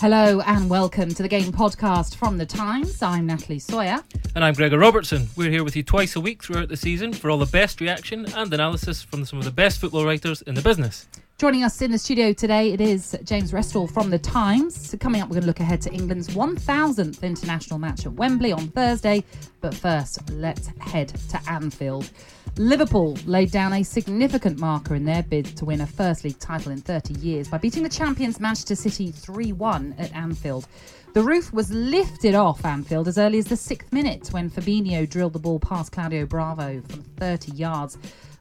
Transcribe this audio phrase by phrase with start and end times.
[0.00, 3.02] Hello and welcome to the Game Podcast from The Times.
[3.02, 3.98] I'm Natalie Sawyer.
[4.36, 5.28] And I'm Gregor Robertson.
[5.34, 8.24] We're here with you twice a week throughout the season for all the best reaction
[8.36, 11.08] and analysis from some of the best football writers in the business.
[11.38, 14.90] Joining us in the studio today, it is James Restall from The Times.
[14.90, 18.50] So coming up, we're going to look ahead to England's 1000th international match at Wembley
[18.50, 19.22] on Thursday.
[19.60, 22.10] But first, let's head to Anfield.
[22.56, 26.72] Liverpool laid down a significant marker in their bid to win a First League title
[26.72, 30.66] in 30 years by beating the champions Manchester City 3 1 at Anfield.
[31.14, 35.34] The roof was lifted off Anfield as early as the sixth minute when Fabinho drilled
[35.34, 37.96] the ball past Claudio Bravo from 30 yards.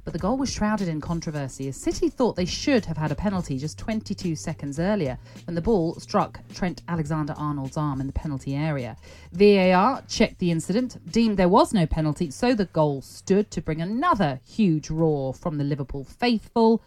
[0.07, 3.15] But the goal was shrouded in controversy as City thought they should have had a
[3.15, 8.13] penalty just 22 seconds earlier when the ball struck Trent Alexander Arnold's arm in the
[8.13, 8.95] penalty area.
[9.33, 13.81] VAR checked the incident, deemed there was no penalty, so the goal stood to bring
[13.81, 16.81] another huge roar from the Liverpool faithful.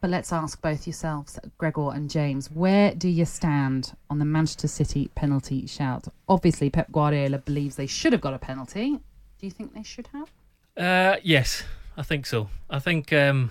[0.00, 4.66] But let's ask both yourselves, Gregor and James, where do you stand on the Manchester
[4.66, 6.08] City penalty shout?
[6.26, 8.92] Obviously, Pep Guardiola believes they should have got a penalty.
[8.92, 10.30] Do you think they should have?
[10.74, 11.64] Uh, yes,
[12.00, 12.48] I think so.
[12.70, 13.50] I think um,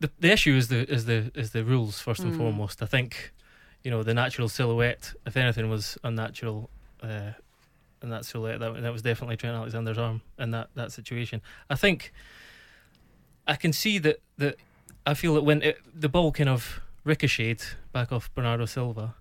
[0.00, 2.36] the the issue is the is the is the rules first and Mm.
[2.38, 2.82] foremost.
[2.82, 3.32] I think
[3.84, 5.12] you know the natural silhouette.
[5.26, 6.70] If anything was unnatural,
[7.02, 7.32] uh,
[8.02, 11.42] in that silhouette, that that was definitely Trent Alexander's arm in that that situation.
[11.68, 12.10] I think
[13.46, 14.56] I can see that that
[15.04, 19.14] I feel that when it, the ball kind of ricocheted back off Bernardo Silva.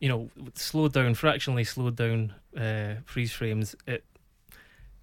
[0.00, 3.74] You know, slowed down, fractionally slowed down uh, freeze frames.
[3.86, 4.02] It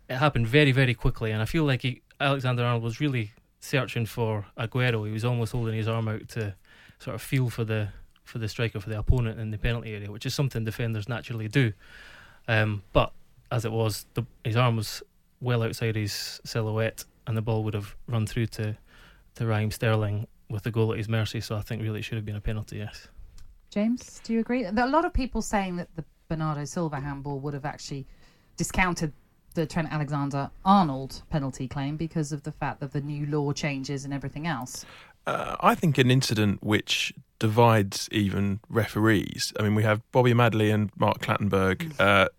[0.10, 4.06] it happened very, very quickly, and I feel like he, Alexander Arnold was really searching
[4.06, 5.06] for Aguero.
[5.06, 6.56] He was almost holding his arm out to
[7.00, 7.90] sort of feel for the
[8.24, 11.48] for the striker for the opponent in the penalty area, which is something defenders naturally
[11.48, 11.72] do.
[12.48, 13.14] Um, but
[13.52, 15.02] as it was, the, his arm was
[15.40, 18.78] well outside his silhouette, and the ball would have run through to
[19.36, 21.42] to Raheem Sterling with the goal at his mercy.
[21.42, 22.78] So I think really it should have been a penalty.
[22.78, 23.08] Yes.
[23.70, 24.64] James, do you agree?
[24.64, 28.08] There are a lot of people saying that the Bernardo Silva handball would have actually
[28.56, 29.14] discounted
[29.58, 34.06] the Trent Alexander Arnold penalty claim because of the fact that the new law changes
[34.06, 34.86] and everything else.
[35.26, 39.52] Uh, I think an incident which divides even referees.
[39.60, 42.30] I mean, we have Bobby Madley and Mark Clattenburg uh,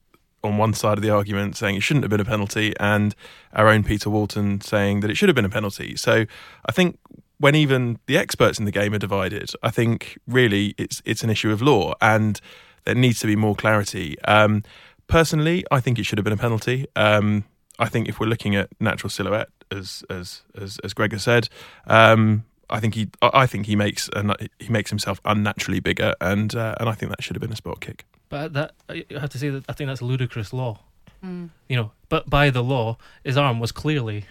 [0.44, 3.16] on one side of the argument saying it shouldn't have been a penalty, and
[3.52, 5.96] our own Peter Walton saying that it should have been a penalty.
[5.96, 6.24] So
[6.66, 6.98] I think
[7.38, 11.30] when even the experts in the game are divided, I think really it's it's an
[11.30, 12.40] issue of law, and
[12.84, 14.18] there needs to be more clarity.
[14.22, 14.62] Um,
[15.08, 16.86] personally, I think it should have been a penalty.
[16.94, 17.44] Um,
[17.78, 21.48] I think if we're looking at natural silhouette, as as as, as Gregor said,
[21.86, 26.14] um, I think he I I think he makes an, he makes himself unnaturally bigger,
[26.20, 28.06] and uh, and I think that should have been a spot kick.
[28.28, 30.80] But that I have to say that I think that's a ludicrous law.
[31.20, 34.26] You know, but by the law, his arm was clearly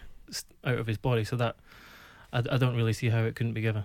[0.64, 1.58] out of his body, so that
[2.32, 3.84] I, I don't really see how it couldn't be given.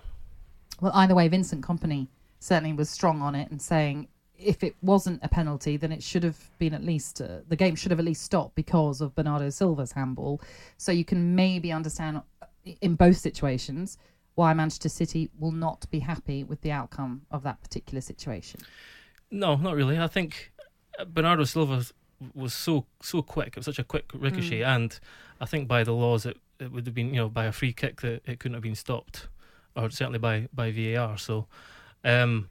[0.80, 2.06] Well, either way, Vincent Kompany
[2.38, 4.08] certainly was strong on it and saying
[4.44, 7.74] if it wasn't a penalty, then it should have been at least uh, the game
[7.74, 10.40] should have at least stopped because of Bernardo Silva's handball.
[10.76, 12.46] So you can maybe understand uh,
[12.80, 13.98] in both situations
[14.34, 18.60] why Manchester City will not be happy with the outcome of that particular situation.
[19.30, 19.98] No, not really.
[19.98, 20.52] I think
[20.98, 21.84] uh, Bernardo Silva
[22.34, 23.48] was so so quick.
[23.48, 24.98] It was such a quick ricochet, and
[25.40, 27.72] I think by the laws, it, it would have been you know by a free
[27.72, 29.28] kick that it couldn't have been stopped,
[29.76, 31.18] or certainly by by VAR.
[31.18, 31.46] So,
[32.04, 32.48] um,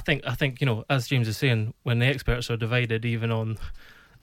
[0.00, 3.04] I think I think you know as James is saying, when the experts are divided,
[3.04, 3.58] even on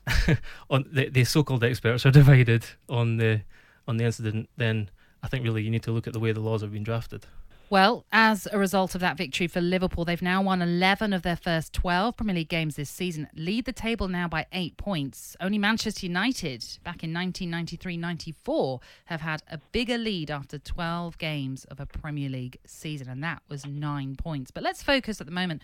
[0.72, 3.42] on the, the so-called experts are divided on the
[3.88, 4.90] on the incident, then
[5.22, 7.28] I think really you need to look at the way the laws have been drafted.
[7.70, 11.36] Well, as a result of that victory for Liverpool, they've now won 11 of their
[11.36, 15.36] first 12 Premier League games this season, lead the table now by eight points.
[15.42, 21.66] Only Manchester United, back in 1993 94, have had a bigger lead after 12 games
[21.66, 24.50] of a Premier League season, and that was nine points.
[24.50, 25.62] But let's focus at the moment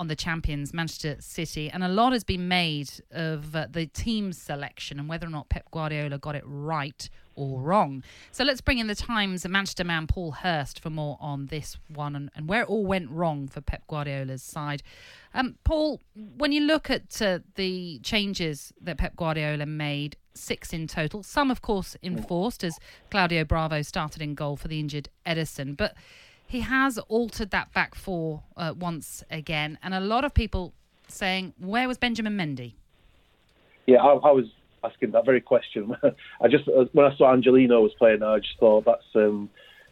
[0.00, 4.32] on the champions, Manchester City, and a lot has been made of uh, the team
[4.32, 8.02] selection and whether or not Pep Guardiola got it right or wrong.
[8.32, 12.16] So let's bring in the Times Manchester man Paul Hirst for more on this one
[12.16, 14.82] and, and where it all went wrong for Pep Guardiola's side.
[15.34, 20.86] Um, Paul, when you look at uh, the changes that Pep Guardiola made, six in
[20.86, 22.78] total, some of course enforced as
[23.10, 25.94] Claudio Bravo started in goal for the injured Ederson, but
[26.50, 30.74] he has altered that back four uh, once again, and a lot of people
[31.06, 32.74] saying, where was Benjamin Mendy?
[33.86, 34.46] Yeah, I, I was
[34.82, 35.96] asking that very question.
[36.40, 39.48] I just uh, when I saw Angelino was playing, I just thought that's um,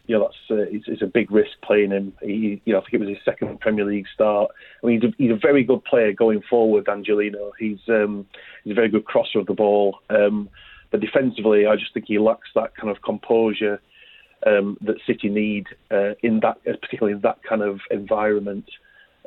[0.08, 2.12] you know that's uh, it's, it's, a big risk playing him.
[2.20, 4.50] He, you know, I think it was his second Premier League start.
[4.82, 6.88] I mean, he's a, he's a very good player going forward.
[6.88, 8.26] Angelino, he's um,
[8.64, 10.48] he's a very good crosser of the ball, um,
[10.90, 13.80] but defensively, I just think he lacks that kind of composure
[14.46, 18.64] um, that City need uh, in that, particularly in that kind of environment.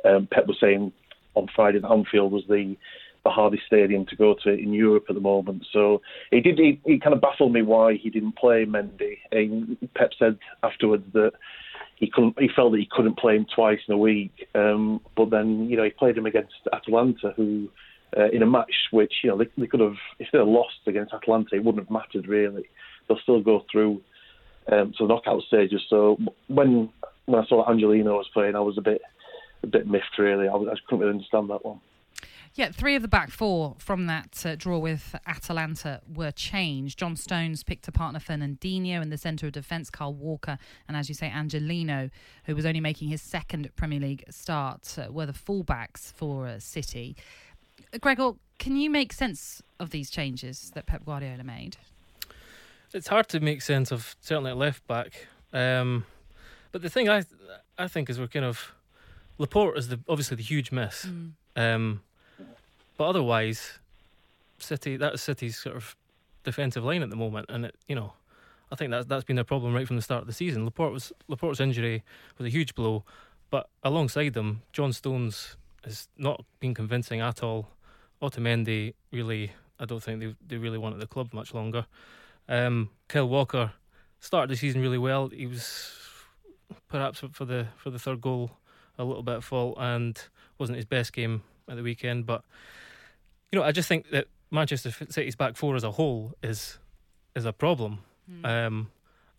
[0.04, 0.92] Um, Pep was saying
[1.34, 2.76] on Friday that Anfield was the
[3.24, 5.64] the hardest stadium to go to in Europe at the moment.
[5.72, 6.58] So he did.
[6.58, 9.18] He kind of baffled me why he didn't play Mendy.
[9.30, 11.32] And Pep said afterwards that
[11.96, 12.38] he couldn't.
[12.38, 14.48] He felt that he couldn't play him twice in a week.
[14.54, 17.68] Um, but then you know he played him against Atalanta, who.
[18.14, 21.14] Uh, in a match which you know they, they could have, if they lost against
[21.14, 22.64] Atalanta, it wouldn't have mattered really.
[23.08, 24.02] They'll still go through
[24.70, 25.82] um, to the knockout stages.
[25.88, 26.18] So
[26.48, 26.90] when
[27.26, 29.02] when I saw Angelino was playing, I was a bit
[29.62, 30.48] a bit miffed really.
[30.48, 31.80] I, I couldn't really understand that one.
[32.54, 36.98] Yeah, three of the back four from that uh, draw with Atalanta were changed.
[36.98, 41.08] John Stones picked a partner Fernandinho in the centre of defence, Kyle Walker, and as
[41.08, 42.10] you say, Angelino,
[42.44, 46.58] who was only making his second Premier League start, uh, were the fullbacks for uh,
[46.58, 47.16] City.
[48.00, 51.78] Gregor, can you make sense of these changes that Pep Guardiola made?
[52.94, 55.26] It's hard to make sense of certainly at left back.
[55.52, 56.04] Um,
[56.72, 57.24] but the thing I
[57.78, 58.72] I think is we're kind of
[59.38, 61.06] Laporte is the obviously the huge miss.
[61.06, 61.32] Mm.
[61.56, 62.02] Um,
[62.96, 63.78] but otherwise,
[64.58, 65.96] City that's City's sort of
[66.44, 68.12] defensive line at the moment, and it, you know,
[68.70, 70.64] I think that's that's been their problem right from the start of the season.
[70.64, 72.02] Laporte was Laporte's injury
[72.38, 73.04] was a huge blow,
[73.50, 77.68] but alongside them, John Stones has not been convincing at all.
[78.22, 81.86] Otamendi really, I don't think they they really wanted the club much longer.
[82.52, 83.72] Um, Kyle Walker
[84.20, 85.28] started the season really well.
[85.28, 85.90] He was
[86.88, 88.50] perhaps for the for the third goal
[88.98, 90.20] a little bit at fault and
[90.58, 92.44] wasn't his best game at the weekend, but
[93.50, 96.78] you know, I just think that Manchester City's back four as a whole is
[97.34, 98.00] is a problem.
[98.30, 98.46] Mm.
[98.66, 98.90] Um,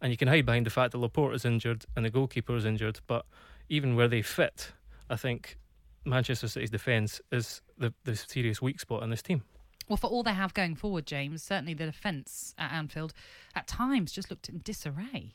[0.01, 2.65] and you can hide behind the fact that Laporte is injured and the goalkeeper is
[2.65, 3.25] injured, but
[3.69, 4.74] even where they fit,
[5.10, 5.57] I think
[6.04, 9.44] Manchester City's defence is the, the serious weak spot in this team.
[9.88, 13.14] Well, for all they have going forward, James, certainly the defence at Anfield
[13.56, 15.34] at times just looked in disarray.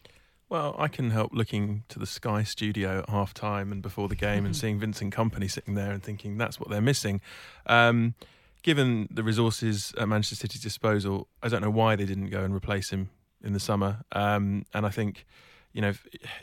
[0.49, 4.17] Well, I can help looking to the Sky studio at half time and before the
[4.17, 7.21] game and seeing Vincent Kompany sitting there and thinking that's what they're missing.
[7.67, 8.15] Um,
[8.62, 12.55] given the resources at Manchester City's disposal, I don't know why they didn't go and
[12.55, 13.11] replace him
[13.45, 13.99] in the summer.
[14.12, 15.27] Um, and I think,
[15.78, 15.92] you know,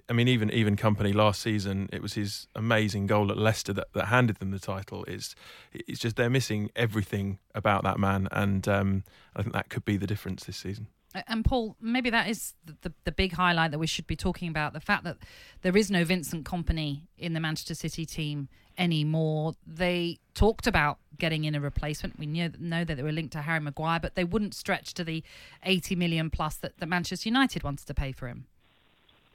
[0.07, 3.87] I mean, even even Kompany last season, it was his amazing goal at Leicester that,
[3.93, 5.03] that handed them the title.
[5.09, 5.35] Is
[5.73, 9.03] it's just they're missing everything about that man, and um,
[9.35, 10.87] I think that could be the difference this season.
[11.27, 14.47] And Paul, maybe that is the, the, the, big highlight that we should be talking
[14.47, 15.17] about the fact that
[15.63, 18.47] there is no Vincent Kompany in the Manchester City team
[18.77, 19.53] anymore.
[19.67, 22.19] They talked about getting in a replacement.
[22.19, 25.03] We knew, know that they were linked to Harry Maguire, but they wouldn't stretch to
[25.03, 25.23] the
[25.63, 28.47] 80 million plus that, that Manchester United wanted to pay for him.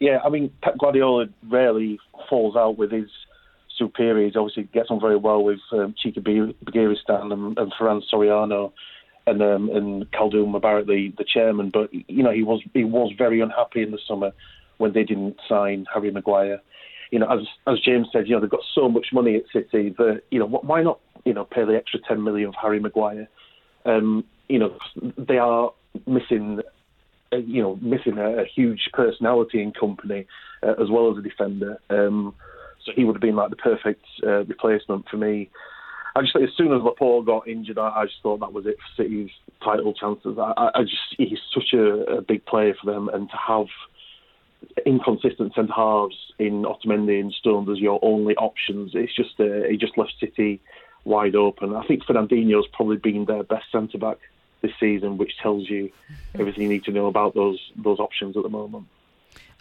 [0.01, 3.09] Yeah, I mean, Pep Guardiola rarely falls out with his
[3.77, 4.35] superiors.
[4.37, 8.73] Obviously, gets on very well with um, Txiki Begiristain and, and Ferran Soriano
[9.27, 11.71] and um, and Khaldoon Mubarak, the, the chairman.
[11.71, 14.33] But you know, he was he was very unhappy in the summer
[14.79, 16.61] when they didn't sign Harry Maguire
[17.11, 19.91] you know, as as James said, you know, they've got so much money at City
[19.99, 23.29] that you know, why not, you know, pay the extra ten million for Harry Maguire?
[23.85, 24.77] Um, you know,
[25.17, 25.73] they are
[26.07, 26.61] missing,
[27.39, 30.27] you know, missing a, a, huge personality in Kompany
[30.63, 31.81] uh, as well as a defender.
[31.89, 32.35] Um,
[32.85, 35.51] so he would have been like the perfect uh, replacement for me.
[36.17, 38.77] I just as soon as Laporte got injured, I, I, just thought that was it
[38.77, 39.31] for City's
[39.63, 40.39] title chances.
[40.39, 43.67] I, I just he's such a, a big player for them, and to have
[44.85, 48.93] inconsistent centre halves in Otamendi and Stones as your only options.
[48.95, 50.61] It's just uh, he just left City
[51.05, 51.77] wide open.
[51.77, 54.19] I think Fernandinho's probably been their best centre back
[54.63, 55.91] this season, which tells you
[56.35, 58.87] everything you need to know about those those options at the moment.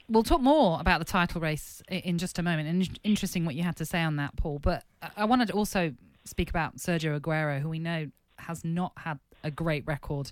[0.09, 2.67] We'll talk more about the title race in just a moment.
[2.67, 4.57] And interesting what you had to say on that, Paul.
[4.57, 4.83] But
[5.15, 5.93] I wanted to also
[6.25, 10.31] speak about Sergio Aguero, who we know has not had a great record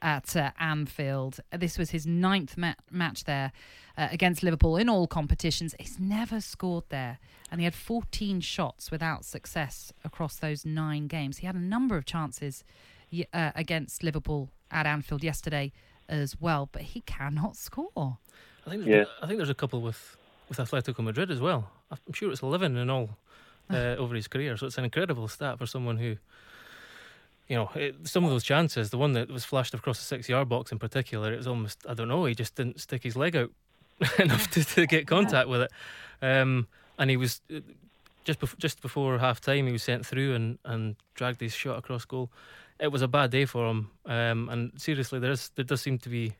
[0.00, 1.40] at uh, Anfield.
[1.52, 3.52] This was his ninth ma- match there
[3.96, 5.74] uh, against Liverpool in all competitions.
[5.78, 7.18] He's never scored there,
[7.50, 11.38] and he had 14 shots without success across those nine games.
[11.38, 12.64] He had a number of chances
[13.32, 15.72] uh, against Liverpool at Anfield yesterday
[16.08, 18.18] as well, but he cannot score.
[18.66, 19.04] I think yeah.
[19.22, 20.16] I think there's a couple with
[20.48, 21.70] with Atletico Madrid as well.
[21.90, 23.10] I'm sure it's 11 in all
[23.70, 26.16] uh, over his career, so it's an incredible stat for someone who
[27.48, 30.28] you know, it, some of those chances, the one that was flashed across the six
[30.28, 33.16] yard box in particular, it was almost, I don't know, he just didn't stick his
[33.16, 33.50] leg out
[34.18, 35.70] enough to, to get contact with it.
[36.20, 37.40] Um, and he was
[38.28, 41.78] just before, just before half time, he was sent through and, and dragged his shot
[41.78, 42.30] across goal.
[42.78, 43.90] It was a bad day for him.
[44.04, 46.34] Um, and seriously, there is there does seem to be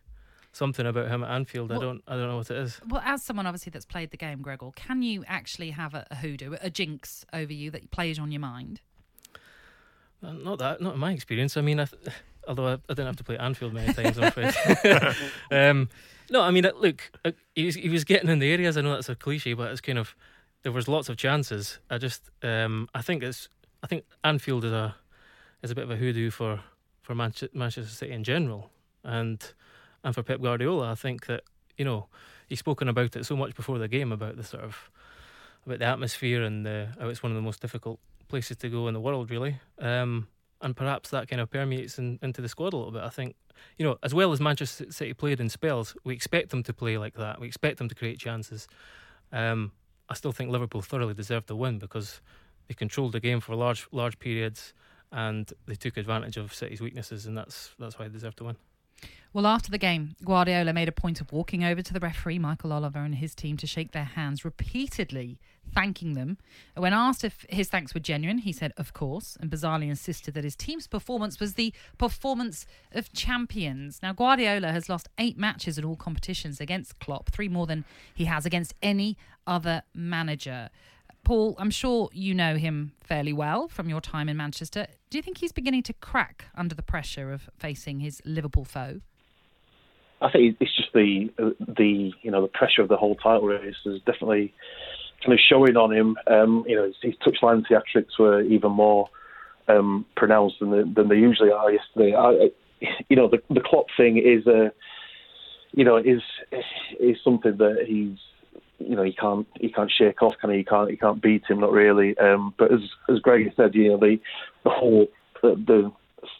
[0.52, 1.70] something about him at Anfield.
[1.70, 2.78] Well, I don't I don't know what it is.
[2.86, 6.16] Well, as someone obviously that's played the game, Gregor, can you actually have a, a
[6.16, 8.82] hoodoo, a jinx over you that plays on your mind?
[10.20, 11.56] Not that, not in my experience.
[11.56, 12.02] I mean, I th-
[12.48, 14.54] although I, I, didn't have to play Anfield many times, I'm afraid.
[15.50, 15.88] um,
[16.28, 18.76] no, I mean, uh, look, uh, he was he was getting in the areas.
[18.76, 20.14] I know that's a cliche, but it's kind of
[20.62, 21.78] there was lots of chances.
[21.90, 23.48] I just, um, I think it's,
[23.82, 24.96] I think Anfield is a
[25.62, 26.60] is a bit of a hoodoo for
[27.02, 28.70] for Manchester City in general,
[29.04, 29.42] and
[30.04, 30.90] and for Pep Guardiola.
[30.90, 31.42] I think that
[31.76, 32.06] you know
[32.48, 34.90] he's spoken about it so much before the game about the sort of
[35.66, 38.88] about the atmosphere and the, how it's one of the most difficult places to go
[38.88, 39.60] in the world, really.
[39.78, 40.28] Um,
[40.60, 43.02] and perhaps that kind of permeates in, into the squad a little bit.
[43.02, 43.36] I think,
[43.76, 46.98] you know, as well as Manchester City played in spells, we expect them to play
[46.98, 47.40] like that.
[47.40, 48.66] We expect them to create chances.
[49.32, 49.72] Um,
[50.08, 52.20] I still think Liverpool thoroughly deserved the win because
[52.66, 54.72] they controlled the game for large large periods
[55.12, 58.56] and they took advantage of City's weaknesses, and that's that's why they deserved to win.
[59.34, 62.72] Well, after the game, Guardiola made a point of walking over to the referee, Michael
[62.72, 65.38] Oliver, and his team to shake their hands, repeatedly
[65.74, 66.38] thanking them.
[66.74, 70.44] When asked if his thanks were genuine, he said, of course, and bizarrely insisted that
[70.44, 74.00] his team's performance was the performance of champions.
[74.02, 78.24] Now, Guardiola has lost eight matches in all competitions against Klopp, three more than he
[78.24, 80.70] has against any other manager.
[81.22, 84.86] Paul, I'm sure you know him fairly well from your time in Manchester.
[85.10, 89.02] Do you think he's beginning to crack under the pressure of facing his Liverpool foe?
[90.20, 93.76] I think it's just the the you know the pressure of the whole title race
[93.86, 94.52] is definitely
[95.24, 96.16] kind of showing on him.
[96.26, 99.08] Um, you know, his, his touchline theatrics were even more
[99.68, 102.14] um, pronounced than, the, than they usually are yesterday.
[102.14, 102.50] I,
[103.08, 104.72] you know, the the Klopp thing is a
[105.72, 106.22] you know is
[107.00, 108.18] is something that he's
[108.78, 110.34] you know he can't he can't shake off.
[110.40, 110.58] Can he?
[110.58, 111.60] He can't he can't beat him.
[111.60, 112.16] Not really.
[112.18, 114.18] Um, but as as Greg said, you know the
[114.64, 115.06] the whole
[115.42, 115.92] the, the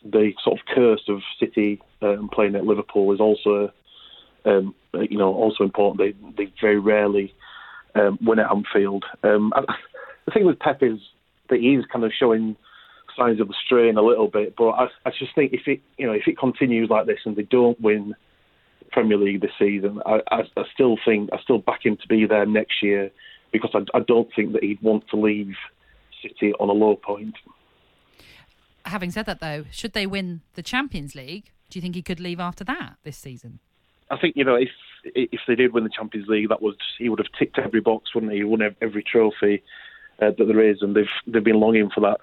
[0.04, 3.72] the sort of curse of City um, playing at Liverpool is also,
[4.44, 5.98] um, you know, also important.
[5.98, 7.34] They they very rarely
[7.94, 9.04] um, win at Anfield.
[9.22, 9.52] Um,
[10.26, 10.98] the thing with Pep is
[11.50, 12.56] that he's kind of showing
[13.16, 16.06] signs of the strain a little bit, but I, I just think if it you
[16.06, 18.14] know if it continues like this and they don't win
[18.92, 22.26] Premier League this season, I, I, I still think I still back him to be
[22.26, 23.10] there next year
[23.52, 25.54] because I, I don't think that he'd want to leave
[26.22, 27.34] City on a low point
[28.88, 32.20] having said that, though, should they win the Champions League, do you think he could
[32.20, 33.58] leave after that this season?
[34.10, 34.70] I think you know if
[35.04, 38.14] if they did win the Champions League, that was he would have ticked every box,
[38.14, 38.38] wouldn't he?
[38.38, 39.62] He won every trophy
[40.20, 42.18] uh, that there is, and they've they've been longing for that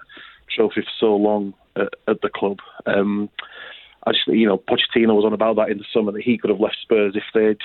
[0.54, 2.58] trophy for so long at, at the club.
[2.86, 3.28] Um,
[4.06, 6.50] I just you know Pochettino was on about that in the summer that he could
[6.50, 7.62] have left Spurs if they'd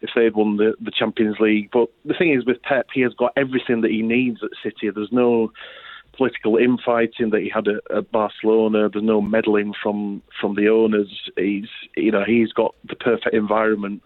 [0.00, 1.70] if they'd won the, the Champions League.
[1.72, 4.90] But the thing is with Pep, he has got everything that he needs at City.
[4.90, 5.52] There's no
[6.16, 8.88] political infighting that he had at, at, Barcelona.
[8.88, 11.30] There's no meddling from from the owners.
[11.36, 14.02] He's you know he's got the perfect environment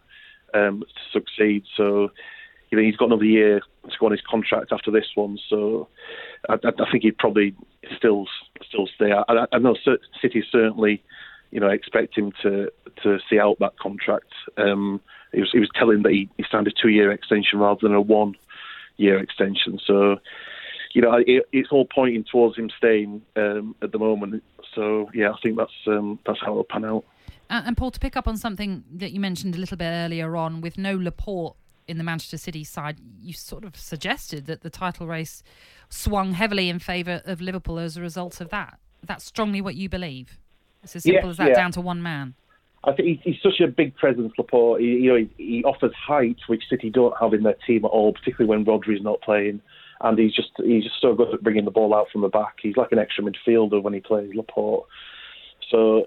[0.54, 1.64] um, to succeed.
[1.76, 2.10] So
[2.70, 5.38] you know he's got another year to go on his contract after this one.
[5.48, 5.88] So
[6.48, 7.54] I, I think he'd probably
[7.96, 8.26] still
[8.66, 9.12] still stay.
[9.12, 9.76] I, I know
[10.20, 11.02] City certainly
[11.50, 12.70] you know expect him to
[13.02, 14.32] to see out that contract.
[14.56, 15.00] Um,
[15.32, 17.94] he was he was telling that he, he signed a two year extension rather than
[17.94, 18.34] a one
[18.96, 19.78] year extension.
[19.84, 20.16] So
[20.94, 24.42] you know, it, it's all pointing towards him staying um, at the moment.
[24.74, 27.04] So yeah, I think that's um, that's how it'll pan out.
[27.48, 30.36] Uh, and Paul, to pick up on something that you mentioned a little bit earlier
[30.36, 34.70] on, with no Laporte in the Manchester City side, you sort of suggested that the
[34.70, 35.42] title race
[35.88, 38.78] swung heavily in favour of Liverpool as a result of that.
[39.04, 40.38] That's strongly what you believe.
[40.82, 41.54] It's as simple as that, yeah.
[41.54, 42.34] down to one man.
[42.84, 44.80] I think he's such a big presence, Laporte.
[44.80, 47.88] He, you know, he, he, offers height, which City don't have in their team at
[47.88, 49.60] all, particularly when Rodri's not playing
[50.00, 52.56] and he's just he's just so good at bringing the ball out from the back.
[52.62, 54.86] He's like an extra midfielder when he plays Laporte.
[55.70, 56.06] So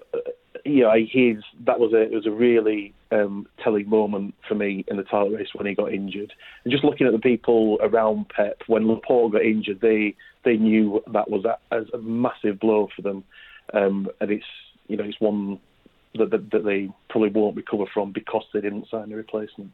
[0.65, 4.85] you know, he's that was a it was a really um, telling moment for me
[4.87, 6.33] in the title race when he got injured.
[6.63, 11.03] And just looking at the people around Pep when Laporte got injured, they they knew
[11.13, 13.23] that was a, a massive blow for them,
[13.73, 14.45] um, and it's
[14.87, 15.59] you know it's one
[16.15, 19.71] that, that, that they probably won't recover from because they didn't sign a replacement.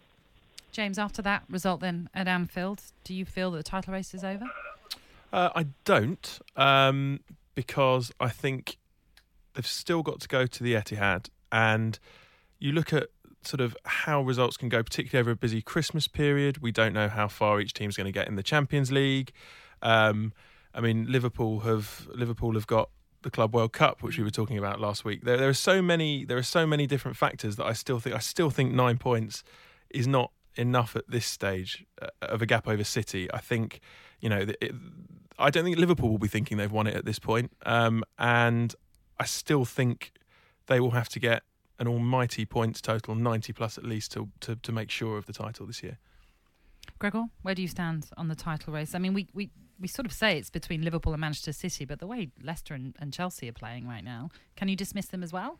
[0.76, 4.26] James, after that result then at Anfield, do you feel that the title race is
[4.26, 4.44] over?
[5.32, 7.22] Uh, I don't, um,
[7.56, 8.78] because I think
[9.54, 11.98] they've still got to go to the Etihad, and
[12.60, 13.08] you look at
[13.42, 16.58] sort of how results can go, particularly over a busy Christmas period.
[16.58, 19.32] We don't know how far each team's going to get in the Champions League.
[19.82, 20.34] Um,
[20.74, 22.90] I mean, Liverpool have Liverpool have got
[23.22, 25.24] the Club World Cup, which we were talking about last week.
[25.24, 28.14] There, there are so many there are so many different factors that I still think
[28.14, 29.42] I still think nine points
[29.90, 33.32] is not enough at this stage uh, of a gap over City.
[33.34, 33.80] I think
[34.20, 34.72] you know it,
[35.38, 38.74] I don't think Liverpool will be thinking they've won it at this point, um, and
[39.20, 40.12] I still think
[40.68, 41.44] they will have to get
[41.80, 45.34] an almighty points total, 90 plus at least, to, to, to make sure of the
[45.34, 45.98] title this year.
[47.00, 48.96] Gregor, where do you stand on the title race?
[48.96, 52.00] I mean, we, we, we sort of say it's between Liverpool and Manchester City, but
[52.00, 55.34] the way Leicester and, and Chelsea are playing right now, can you dismiss them as
[55.34, 55.60] well?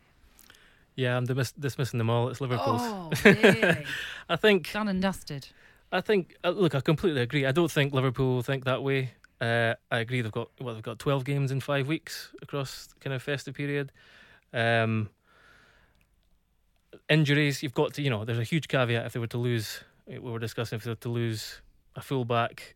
[0.96, 2.30] Yeah, I'm dismiss- dismissing them all.
[2.30, 2.82] It's Liverpool's.
[2.82, 3.86] Oh, really?
[4.30, 4.72] I think.
[4.72, 5.48] Done and dusted.
[5.92, 6.36] I think.
[6.44, 7.46] Uh, look, I completely agree.
[7.46, 9.12] I don't think Liverpool think that way.
[9.42, 10.22] Uh, I agree.
[10.22, 13.92] They've got well, they've got 12 games in five weeks across kind of festive period.
[14.54, 15.10] Um,
[17.10, 19.84] injuries, you've got to, you know, there's a huge caveat if they were to lose,
[20.08, 21.62] we were discussing if they were to lose
[21.96, 22.76] a fullback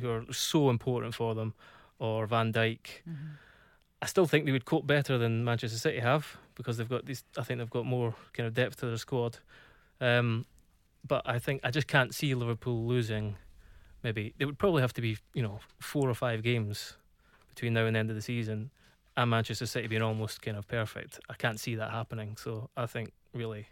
[0.00, 1.54] who are so important for them,
[1.98, 2.80] or Van Dijk.
[3.08, 3.34] Mm-hmm.
[4.02, 7.24] I still think they would cope better than Manchester City have because they've got these.
[7.38, 9.38] I think they've got more kind of depth to their squad.
[10.00, 10.44] Um,
[11.06, 13.36] but I think I just can't see Liverpool losing.
[14.02, 16.96] Maybe it would probably have to be you know four or five games
[17.48, 18.70] between now and the end of the season,
[19.16, 21.18] and Manchester City being almost kind of perfect.
[21.28, 22.36] I can't see that happening.
[22.36, 23.66] So I think really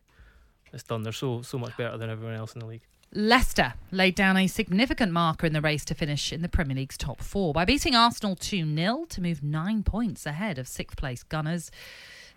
[0.72, 1.02] it's done.
[1.02, 2.82] They're so so much better than everyone else in the league.
[3.14, 6.98] Leicester laid down a significant marker in the race to finish in the Premier League's
[6.98, 11.22] top four by beating Arsenal 2 0 to move nine points ahead of sixth place
[11.22, 11.70] Gunners.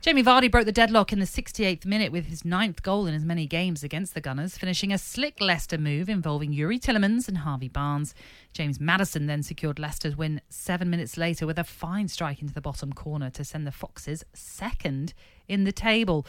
[0.01, 3.24] Jamie Vardy broke the deadlock in the 68th minute with his ninth goal in as
[3.24, 7.67] many games against the Gunners, finishing a slick Leicester move involving Youri Tielemans and Harvey
[7.67, 8.15] Barnes.
[8.51, 12.62] James Maddison then secured Leicester's win seven minutes later with a fine strike into the
[12.62, 15.14] bottom corner to send the Foxes second
[15.51, 16.25] in the table.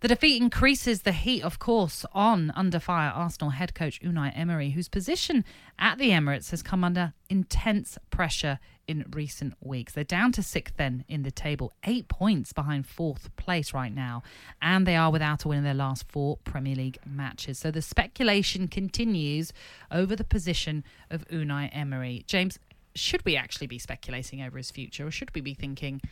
[0.00, 4.70] The defeat increases the heat, of course, on under fire Arsenal head coach Unai Emery,
[4.70, 5.44] whose position
[5.78, 9.94] at the Emirates has come under intense pressure in recent weeks.
[9.94, 14.22] They're down to sixth then in the table, eight points behind fourth place right now,
[14.60, 17.58] and they are without a win in their last four Premier League matches.
[17.58, 19.54] So the speculation continues
[19.90, 22.24] over the position of Unai Emery.
[22.26, 22.58] James,
[22.94, 26.02] should we actually be speculating over his future, or should we be thinking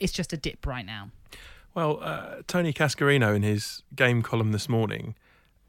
[0.00, 1.10] it's just a dip right now?
[1.74, 5.14] Well, uh, Tony Cascarino in his game column this morning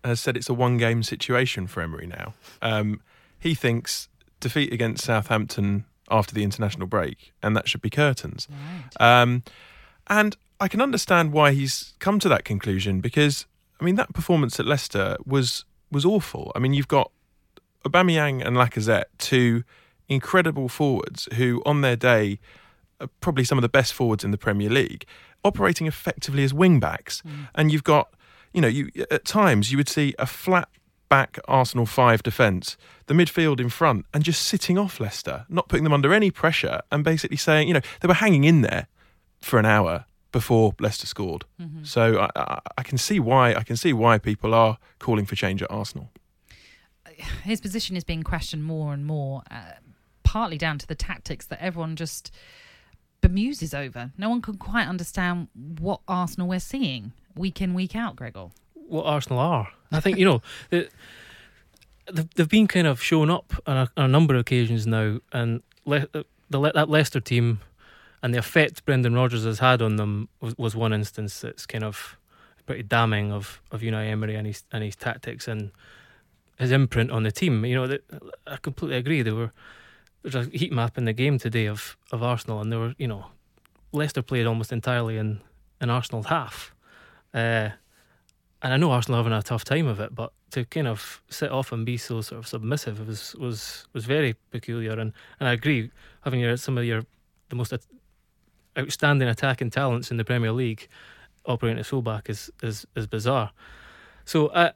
[0.03, 2.33] has said it's a one game situation for Emery now.
[2.61, 3.01] Um,
[3.39, 8.47] he thinks defeat against Southampton after the international break, and that should be curtains.
[8.99, 9.21] Right.
[9.21, 9.43] Um,
[10.07, 13.45] and I can understand why he's come to that conclusion because
[13.79, 16.51] I mean that performance at Leicester was was awful.
[16.55, 17.11] I mean you've got
[17.85, 19.63] Aubameyang and Lacazette, two
[20.07, 22.39] incredible forwards who, on their day,
[23.21, 25.05] probably some of the best forwards in the Premier League,
[25.43, 27.21] operating effectively as wing backs.
[27.55, 28.13] And you've got,
[28.53, 30.69] you know, you at times you would see a flat
[31.09, 35.83] back Arsenal five defence, the midfield in front, and just sitting off Leicester, not putting
[35.83, 38.87] them under any pressure, and basically saying, you know, they were hanging in there
[39.39, 41.45] for an hour before Leicester scored.
[41.83, 45.35] So I, I, I can see why I can see why people are calling for
[45.35, 46.09] change at Arsenal.
[47.43, 49.73] his position is being questioned more and more, uh,
[50.23, 52.31] partly down to the tactics that everyone just
[53.27, 54.11] bemuses over.
[54.17, 55.47] No one can quite understand
[55.79, 58.49] what Arsenal we're seeing week in, week out, Gregor.
[58.87, 59.69] what Arsenal are.
[59.91, 60.89] I think you know they've,
[62.35, 65.63] they've been kind of shown up on a, on a number of occasions now, and
[65.85, 67.59] Le- uh, the Le- that Leicester team
[68.21, 71.83] and the effect Brendan Rodgers has had on them was, was one instance that's kind
[71.83, 72.17] of
[72.65, 75.71] pretty damning of of Unai Emery and his and his tactics and
[76.59, 77.63] his imprint on the team.
[77.65, 78.03] You know, that
[78.47, 79.21] I completely agree.
[79.21, 79.51] They were
[80.23, 83.07] there's a heat map in the game today of of Arsenal, and there were you
[83.07, 83.27] know
[83.91, 85.41] Leicester played almost entirely in
[85.81, 86.73] in Arsenal's half.
[87.33, 87.69] Uh,
[88.61, 91.51] and I know Arsenal having a tough time of it, but to kind of sit
[91.51, 94.93] off and be so sort of submissive was was was very peculiar.
[94.93, 97.03] And, and I agree, having your some of your
[97.49, 97.73] the most
[98.77, 100.87] outstanding attacking talents in the Premier League
[101.45, 103.51] operating as fullback is is is bizarre.
[104.25, 104.71] So I,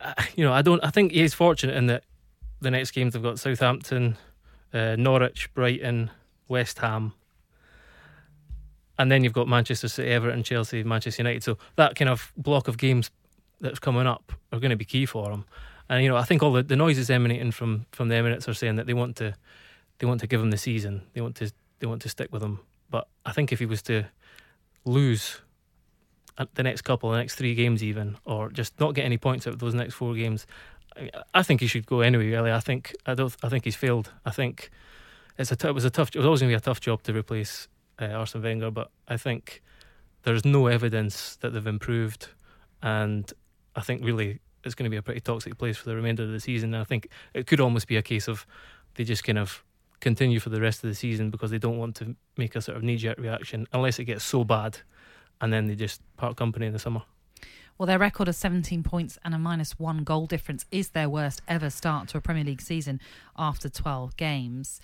[0.00, 2.04] I you know I don't I think he's fortunate in that
[2.60, 4.16] the next games they've got Southampton,
[4.72, 6.10] uh, Norwich, Brighton,
[6.48, 7.12] West Ham.
[8.98, 11.42] and then you've got Manchester City, Everton, Chelsea, Manchester United.
[11.42, 13.10] So that kind of block of games
[13.60, 15.44] that's coming up are going to be key for him.
[15.88, 18.54] And you know, I think all the, the noises emanating from from the Emirates are
[18.54, 19.34] saying that they want to
[19.98, 21.02] they want to give him the season.
[21.14, 22.60] They want to they want to stick with him.
[22.90, 24.04] But I think if he was to
[24.84, 25.40] lose
[26.54, 29.54] the next couple, the next three games, even, or just not get any points out
[29.54, 30.46] of those next four games,
[31.34, 32.30] I think he should go anyway.
[32.30, 33.34] Really, I think I don't.
[33.42, 34.10] I think he's failed.
[34.24, 34.70] I think
[35.38, 36.10] it's a t- it was a tough.
[36.14, 37.68] It was always going to be a tough job to replace
[38.00, 39.62] uh, Arsene Wenger, but I think
[40.22, 42.28] there's no evidence that they've improved,
[42.82, 43.30] and
[43.76, 46.30] I think really it's going to be a pretty toxic place for the remainder of
[46.30, 46.74] the season.
[46.74, 48.46] And I think it could almost be a case of
[48.94, 49.64] they just kind of
[50.00, 52.76] continue for the rest of the season because they don't want to make a sort
[52.76, 54.78] of knee jerk reaction unless it gets so bad,
[55.40, 57.02] and then they just part company in the summer.
[57.78, 61.42] Well, their record of 17 points and a minus one goal difference is their worst
[61.48, 63.00] ever start to a Premier League season
[63.36, 64.80] after 12 games.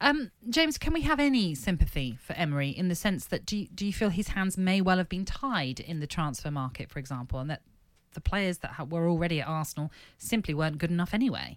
[0.00, 3.68] Um, James, can we have any sympathy for Emery in the sense that do you,
[3.72, 6.98] do you feel his hands may well have been tied in the transfer market, for
[6.98, 7.62] example, and that
[8.14, 11.54] the players that were already at Arsenal simply weren't good enough anyway?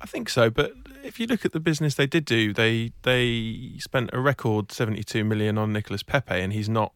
[0.00, 0.72] I think so, but
[1.04, 5.02] if you look at the business they did do, they they spent a record seventy
[5.02, 6.92] two million on Nicolas Pepe, and he's not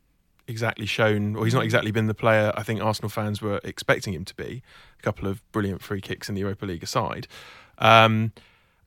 [0.47, 4.13] exactly shown, or he's not exactly been the player I think Arsenal fans were expecting
[4.13, 4.63] him to be.
[4.99, 7.27] A couple of brilliant free kicks in the Europa League aside.
[7.79, 8.33] Um,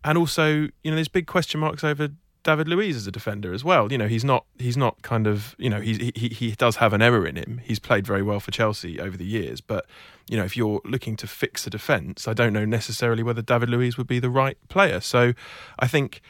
[0.04, 2.10] and also, you know, there's big question marks over
[2.48, 3.92] David Luiz as a defender as well.
[3.92, 6.94] You know, he's not he's not kind of you know he he he does have
[6.94, 7.60] an error in him.
[7.64, 9.86] He's played very well for Chelsea over the years, but
[10.30, 13.70] you know if you're looking to fix a defence, I don't know necessarily whether David
[13.70, 15.02] Luiz would be the right player.
[15.02, 15.34] So,
[15.78, 16.22] I think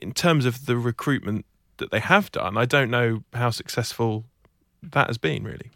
[0.00, 1.44] in terms of the recruitment
[1.76, 4.24] that they have done, I don't know how successful
[4.82, 5.70] that has been really.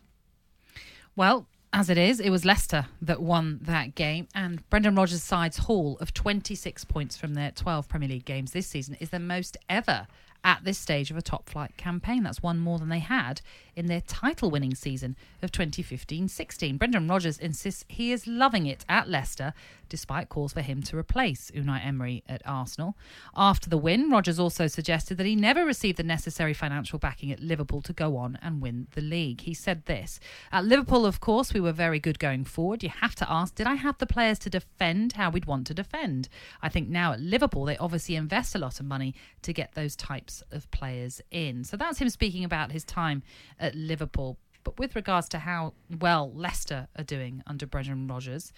[1.17, 5.59] Well, as it is, it was Leicester that won that game, and Brendan Rodgers' side's
[5.59, 9.57] haul of 26 points from their 12 Premier League games this season is the most
[9.69, 10.09] ever
[10.45, 12.23] at this stage of a top flight campaign.
[12.23, 13.41] That's one more than they had
[13.77, 16.77] in their title winning season of 2015 16.
[16.77, 19.55] Brendan Rodgers insists he is loving it at Leicester,
[19.89, 22.97] despite calls for him to replace Unai Emery at Arsenal.
[23.35, 27.41] After the win, Rodgers also suggested that he never received the necessary financial backing at
[27.41, 29.43] Liverpool to go on and win the league.
[29.43, 30.21] He said this
[30.53, 32.83] At Liverpool, of course, we were very good going forward.
[32.83, 35.75] You have to ask, did I have the players to defend how we'd want to
[35.75, 36.29] defend?
[36.63, 39.97] I think now at Liverpool, they obviously invest a lot of money to get those
[39.97, 41.65] types of players in.
[41.65, 43.23] So that's him speaking about his time
[43.59, 44.39] at Liverpool.
[44.65, 48.53] But with regards to how well Leicester are doing under Brendan Rodgers,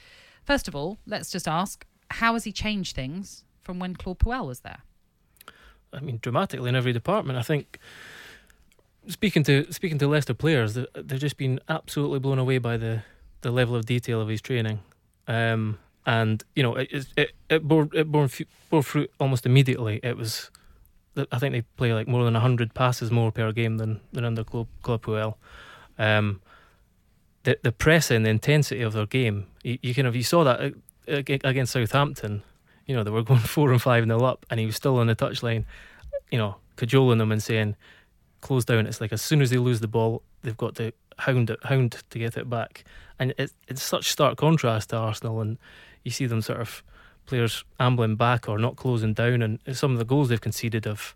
[0.44, 4.46] first of all, let's just ask how has he changed things from when Claude Puel
[4.46, 4.82] was there?
[5.92, 7.38] I mean, dramatically in every department.
[7.38, 7.78] I think
[9.06, 13.02] speaking to speaking to Leicester players, they've just been absolutely blown away by the,
[13.42, 14.80] the level of detail of his training.
[15.28, 18.28] Um, and you know, it it, it bore it bore,
[18.70, 20.00] bore fruit almost immediately.
[20.02, 20.50] It was
[21.16, 24.44] I think they play like more than hundred passes more per game than than under
[24.44, 25.34] Claude, Claude Puel.
[25.98, 26.40] Um,
[27.42, 30.74] the the pressing, the intensity of their game, you, you kind of you saw that
[31.06, 32.42] against Southampton.
[32.86, 35.06] You know they were going four and five nil up, and he was still on
[35.06, 35.64] the touchline.
[36.30, 37.76] You know, cajoling them and saying,
[38.40, 41.50] "Close down." It's like as soon as they lose the ball, they've got to hound
[41.50, 42.84] it, hound to get it back,
[43.18, 45.58] and it's it's such stark contrast to Arsenal, and
[46.04, 46.82] you see them sort of
[47.26, 51.14] players ambling back or not closing down, and some of the goals they've conceded have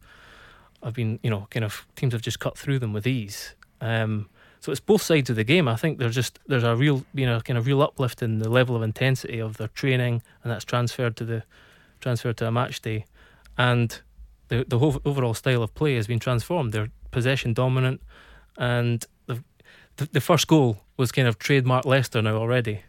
[0.82, 3.54] have been you know kind of teams have just cut through them with ease.
[3.80, 4.28] Um,
[4.60, 5.68] so it's both sides of the game.
[5.68, 8.48] I think there's just there's a real you know kind of real uplift in the
[8.48, 11.42] level of intensity of their training, and that's transferred to the
[12.00, 13.04] transferred to a match day,
[13.56, 14.00] and
[14.48, 16.72] the the whole overall style of play has been transformed.
[16.72, 18.00] They're possession dominant,
[18.56, 19.42] and the
[19.96, 22.82] the, the first goal was kind of trademark Leicester now already,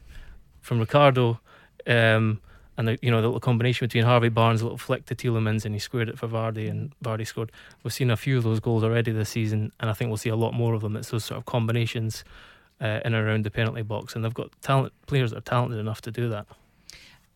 [0.62, 1.40] from Ricardo.
[1.86, 2.42] Um,
[2.78, 5.66] and the you know the little combination between Harvey Barnes, a little flick to Tielemans,
[5.66, 7.52] and he squared it for Vardy, and Vardy scored.
[7.84, 10.30] We've seen a few of those goals already this season, and I think we'll see
[10.30, 10.96] a lot more of them.
[10.96, 12.24] It's those sort of combinations
[12.80, 15.80] uh, in and around the penalty box, and they've got talent players that are talented
[15.80, 16.46] enough to do that.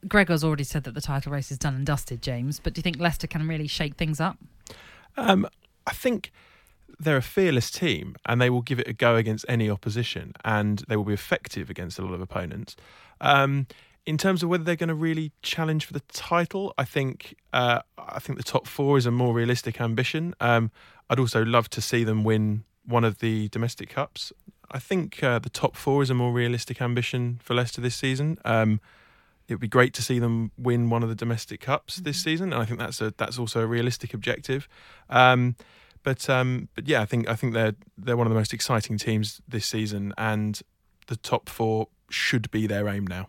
[0.07, 2.59] Gregor's already said that the title race is done and dusted, James.
[2.59, 4.37] But do you think Leicester can really shake things up?
[5.15, 5.47] Um,
[5.85, 6.31] I think
[6.99, 10.83] they're a fearless team, and they will give it a go against any opposition, and
[10.87, 12.75] they will be effective against a lot of opponents.
[13.19, 13.67] Um,
[14.05, 17.81] in terms of whether they're going to really challenge for the title, I think uh,
[17.97, 20.33] I think the top four is a more realistic ambition.
[20.39, 20.71] Um,
[21.09, 24.31] I'd also love to see them win one of the domestic cups.
[24.71, 28.37] I think uh, the top four is a more realistic ambition for Leicester this season.
[28.45, 28.79] Um,
[29.47, 32.23] it would be great to see them win one of the domestic cups this mm-hmm.
[32.23, 34.67] season, and I think that's a that's also a realistic objective.
[35.09, 35.55] Um,
[36.03, 38.97] but um, but yeah, I think I think they're they're one of the most exciting
[38.97, 40.59] teams this season, and
[41.07, 43.27] the top four should be their aim now.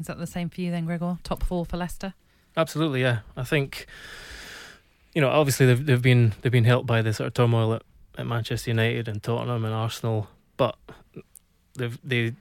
[0.00, 1.18] Is that the same for you then, Gregor?
[1.22, 2.14] Top four for Leicester?
[2.56, 3.20] Absolutely, yeah.
[3.36, 3.86] I think
[5.14, 7.82] you know, obviously they've they've been they've been helped by the sort of turmoil at,
[8.16, 10.76] at Manchester United and Tottenham and Arsenal, but
[11.74, 12.32] they they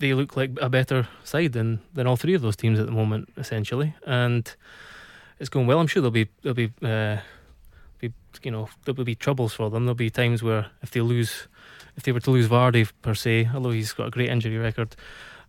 [0.00, 2.92] they look like a better side than than all three of those teams at the
[2.92, 4.54] moment, essentially, and
[5.38, 5.78] it's going well.
[5.78, 7.18] I'm sure there'll be there'll be uh,
[8.00, 9.84] be you know there will be troubles for them.
[9.84, 11.46] There'll be times where if they lose,
[11.96, 14.96] if they were to lose Vardy per se, although he's got a great injury record,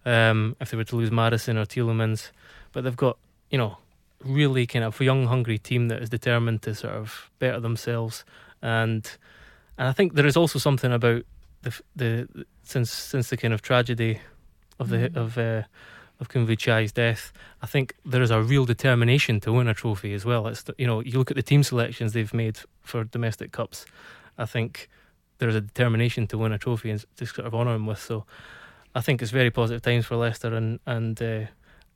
[0.06, 2.32] um, if they were to lose Maddison or Tielemans,
[2.72, 3.18] but they've got
[3.50, 3.78] you know
[4.24, 8.24] really kind of a young, hungry team that is determined to sort of better themselves,
[8.62, 9.10] and
[9.78, 11.24] and I think there is also something about
[11.64, 14.20] the the since since the kind of tragedy
[14.80, 15.16] of the Mhm.
[15.16, 15.64] of uh,
[16.20, 20.14] of Khun Vichai's death, I think there is a real determination to win a trophy
[20.14, 20.48] as well.
[20.48, 23.86] It's you know you look at the team selections they've made for domestic cups.
[24.38, 24.90] I think
[25.40, 28.00] there's a determination to win a trophy and to sort of honour him with.
[28.00, 28.26] So
[28.96, 31.46] I think it's very positive times for Leicester and and uh,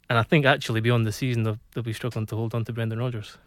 [0.09, 2.73] and I think actually beyond the season they'll, they'll be struggling to hold on to
[2.73, 3.37] Brendan Rodgers.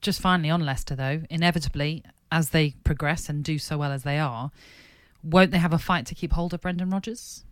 [0.00, 4.18] Just finally on Leicester, though, inevitably, as they progress and do so well as they
[4.18, 4.50] are,
[5.22, 7.44] won't they have a fight to keep hold of Brendan Rodgers?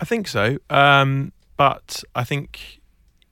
[0.00, 0.58] I think so.
[0.70, 2.80] Um, but I think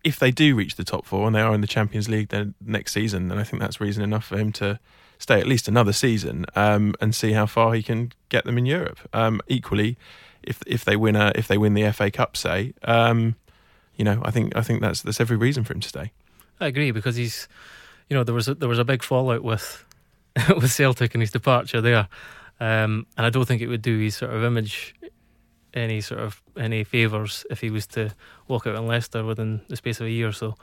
[0.04, 2.54] if they do reach the top four and they are in the Champions League then
[2.60, 4.78] next season, then I think that's reason enough for him to
[5.18, 8.66] stay at least another season um, and see how far he can get them in
[8.66, 8.98] Europe.
[9.12, 9.96] Um, equally,
[10.42, 13.36] if if they win a if they win the FA Cup, say, um,
[13.96, 16.12] you know, I think I think that's that's every reason for him to stay.
[16.60, 17.48] I agree because he's,
[18.08, 19.84] you know, there was a, there was a big fallout with
[20.48, 22.08] with Celtic and his departure there,
[22.60, 24.94] um, and I don't think it would do his sort of image
[25.74, 28.10] any sort of any favours if he was to
[28.48, 30.56] walk out in Leicester within the space of a year or so.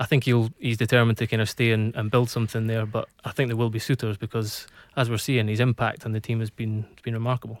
[0.00, 3.08] I think he'll he's determined to kind of stay and, and build something there, but
[3.24, 6.40] I think there will be suitors because as we're seeing, his impact on the team
[6.40, 7.60] has been has been remarkable.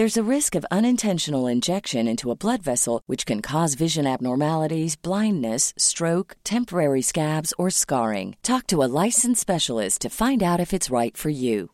[0.00, 4.96] There's a risk of unintentional injection into a blood vessel, which can cause vision abnormalities,
[4.96, 8.34] blindness, stroke, temporary scabs, or scarring.
[8.42, 11.72] Talk to a licensed specialist to find out if it's right for you.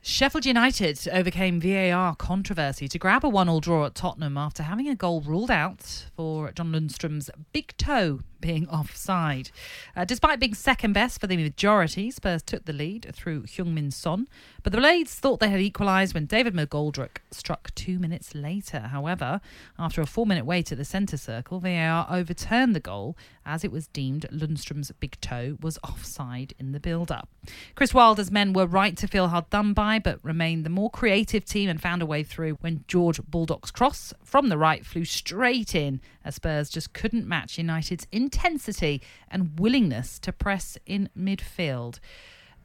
[0.00, 4.96] Sheffield United overcame VAR controversy to grab a one-all draw at Tottenham after having a
[4.96, 9.50] goal ruled out for John Lundstram's big toe being offside.
[9.96, 14.28] Uh, despite being second best for the majority, Spurs took the lead through Heung-Min Son,
[14.62, 18.80] but the Blades thought they had equalised when David McGoldrick struck two minutes later.
[18.80, 19.40] However,
[19.78, 23.88] after a four-minute wait at the centre circle, VAR overturned the goal as it was
[23.88, 27.28] deemed Lundstram's big toe was offside in the build-up.
[27.74, 31.44] Chris Wilder's men were right to feel hard done by, but remained the more creative
[31.44, 35.74] team and found a way through when George Baldock's cross from the right flew straight
[35.74, 41.98] in as Spurs just couldn't match United's intensity and willingness to press in midfield.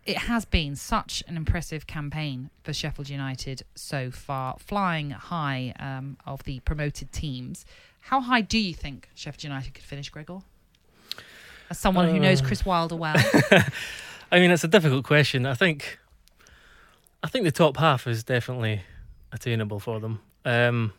[0.05, 6.17] It has been such an impressive campaign for Sheffield United so far, flying high um,
[6.25, 7.65] of the promoted teams.
[8.01, 10.39] How high do you think Sheffield United could finish, Gregor?
[11.71, 12.45] As someone who knows Uh.
[12.45, 13.15] Chris Wilder well.
[14.31, 15.45] I mean, it's a difficult question.
[15.47, 15.97] I think,
[17.23, 18.81] I think the top half is definitely
[19.31, 20.19] attainable for them.
[20.43, 20.93] Um,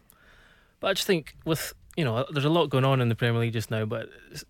[0.81, 3.41] but I just think with you know, there's a lot going on in the Premier
[3.41, 4.45] League just now, but it's,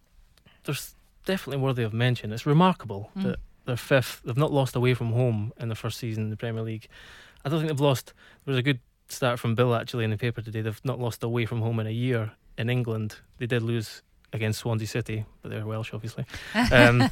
[0.65, 2.33] there's definitely worthy of mention.
[2.33, 3.23] It's remarkable Mm.
[3.25, 4.23] that they're fifth.
[4.25, 6.89] They've not lost away from home in the first season in the Premier League.
[7.45, 8.13] I don't think they've lost.
[8.45, 10.61] There was a good start from Bill actually in the paper today.
[10.63, 13.17] They've not lost away from home in a year in England.
[13.39, 16.25] They did lose against Swansea City, but they're Welsh, obviously.
[16.73, 17.11] Um,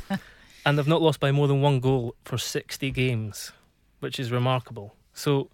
[0.67, 3.53] and they've not lost by more than one goal for 60 games,
[4.01, 4.95] which is remarkable.
[5.13, 5.51] So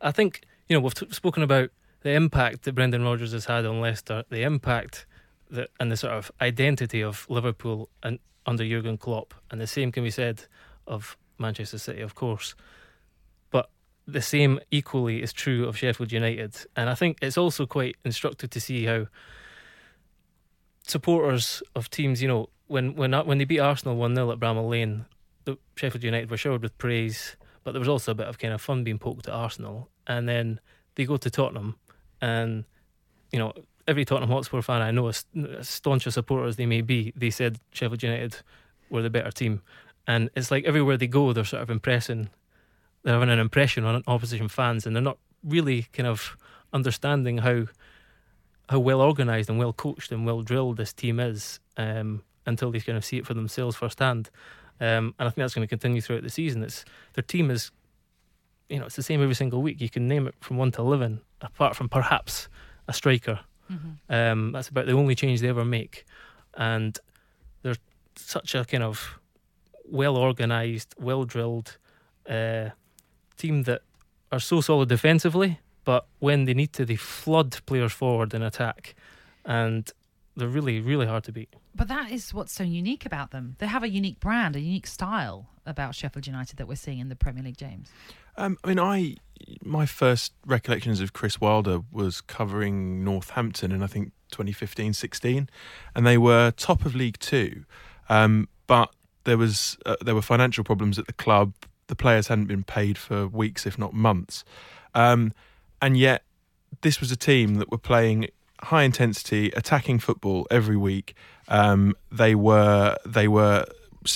[0.00, 1.70] I think, you know, we've t- spoken about
[2.02, 5.06] the impact that Brendan Rodgers has had on Leicester, the impact
[5.50, 9.92] that, and the sort of identity of Liverpool and under Jurgen Klopp, and the same
[9.92, 10.44] can be said
[10.86, 12.54] of Manchester City, of course.
[13.50, 13.70] But
[14.06, 18.50] the same equally is true of Sheffield United, and I think it's also quite instructive
[18.50, 19.06] to see how
[20.86, 24.70] supporters of teams, you know, when when when they beat Arsenal one 0 at Bramall
[24.70, 25.04] Lane,
[25.44, 28.54] the Sheffield United were showered with praise, but there was also a bit of kind
[28.54, 30.60] of fun being poked at Arsenal, and then
[30.94, 31.76] they go to Tottenham,
[32.20, 32.64] and
[33.32, 33.52] you know
[33.88, 35.24] every Tottenham Hotspur fan I know, as
[35.62, 38.36] staunch a supporter as they may be, they said Sheffield United
[38.90, 39.62] were the better team,
[40.06, 42.30] and it's like everywhere they go, they're sort of impressing,
[43.02, 46.36] they're having an impression on opposition fans, and they're not really kind of
[46.72, 47.64] understanding how
[48.68, 52.78] how well organised and well coached and well drilled this team is um, until they
[52.78, 54.30] kind of see it for themselves firsthand.
[54.80, 56.62] Um, and I think that's going to continue throughout the season.
[56.62, 57.72] It's their team is,
[58.70, 59.80] you know, it's the same every single week.
[59.80, 62.48] You can name it from one to eleven, apart from perhaps
[62.88, 63.40] a striker.
[63.70, 64.12] Mm-hmm.
[64.12, 66.04] Um, that's about the only change they ever make,
[66.54, 66.98] and
[67.62, 67.76] they're
[68.16, 69.18] such a kind of
[69.84, 71.76] well organised, well drilled
[72.28, 72.70] uh,
[73.36, 73.82] team that
[74.32, 78.94] are so solid defensively but when they need to, they flood players forward in attack,
[79.44, 79.90] and
[80.36, 81.54] they're really, really hard to beat.
[81.74, 83.56] But that is what's so unique about them.
[83.58, 87.08] They have a unique brand, a unique style about Sheffield United that we're seeing in
[87.08, 87.88] the Premier League, James.
[88.36, 89.16] Um, I mean, I
[89.62, 95.48] my first recollections of Chris Wilder was covering Northampton in I think 2015-16,
[95.94, 97.64] and they were top of League Two,
[98.08, 98.90] um, but
[99.24, 101.54] there was uh, there were financial problems at the club.
[101.86, 104.44] The players hadn't been paid for weeks, if not months.
[104.94, 105.32] Um,
[105.82, 106.24] and yet
[106.82, 108.28] this was a team that were playing
[108.64, 111.14] high intensity attacking football every week.
[111.48, 113.64] Um, they were they were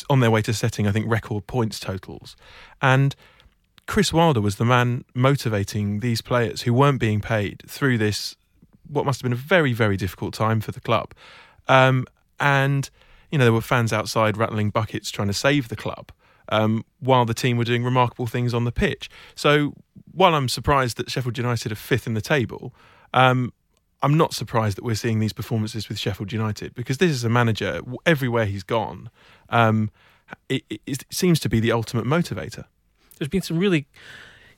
[0.08, 2.36] on their way to setting I think record points totals,
[2.80, 3.14] and
[3.86, 8.36] Chris Wilder was the man motivating these players who weren't being paid through this
[8.88, 11.12] what must have been a very very difficult time for the club,
[11.68, 12.06] um,
[12.38, 12.90] and
[13.30, 16.10] you know there were fans outside rattling buckets trying to save the club.
[16.50, 19.08] Um, while the team were doing remarkable things on the pitch.
[19.34, 19.72] So
[20.12, 22.74] while I'm surprised that Sheffield United are fifth in the table,
[23.14, 23.50] um,
[24.04, 27.30] I'm not surprised that we're seeing these performances with Sheffield United because this is a
[27.30, 29.08] manager everywhere he's gone.
[29.48, 29.90] Um,
[30.50, 32.66] it, it, it, seems to be the ultimate motivator.
[33.18, 33.86] There's been some really,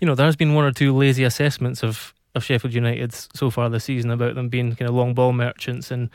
[0.00, 3.48] you know, there has been one or two lazy assessments of of Sheffield United so
[3.48, 6.10] far this season about them being kind of long ball merchants and.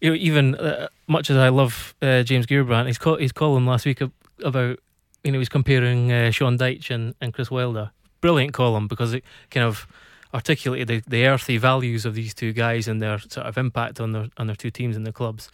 [0.00, 3.66] You know, even uh, much as I love uh, James Gheerbrant, he's call, his column
[3.66, 4.00] last week
[4.44, 4.78] about
[5.24, 7.90] you know he's comparing uh, Sean Dyche and, and Chris Wilder,
[8.20, 9.88] brilliant column because it kind of
[10.34, 14.12] articulated the, the earthy values of these two guys and their sort of impact on
[14.12, 15.50] their on their two teams and the clubs.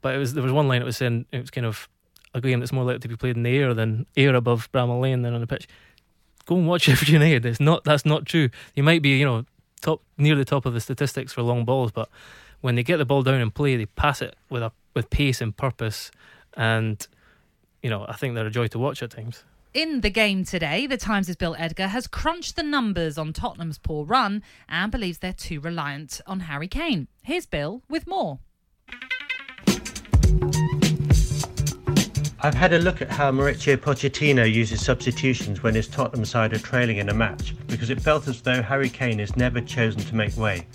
[0.00, 1.88] But it was there was one line it was saying it was kind of
[2.34, 5.00] a game that's more likely to be played in the air than air above Bramall
[5.00, 5.68] Lane than on the pitch.
[6.44, 7.46] Go and watch Sheffield United.
[7.46, 8.50] It's not that's not true.
[8.74, 9.44] You might be you know
[9.80, 12.08] top near the top of the statistics for long balls, but
[12.60, 15.40] when they get the ball down and play, they pass it with a with pace
[15.40, 16.10] and purpose,
[16.54, 17.06] and
[17.82, 19.44] you know I think they're a joy to watch at times.
[19.76, 24.06] In the game today, the Times' Bill Edgar has crunched the numbers on Tottenham's poor
[24.06, 27.08] run and believes they're too reliant on Harry Kane.
[27.22, 28.38] Here's Bill with more.
[32.40, 36.58] I've had a look at how Mauricio Pochettino uses substitutions when his Tottenham side are
[36.58, 40.14] trailing in a match because it felt as though Harry Kane has never chosen to
[40.14, 40.66] make way.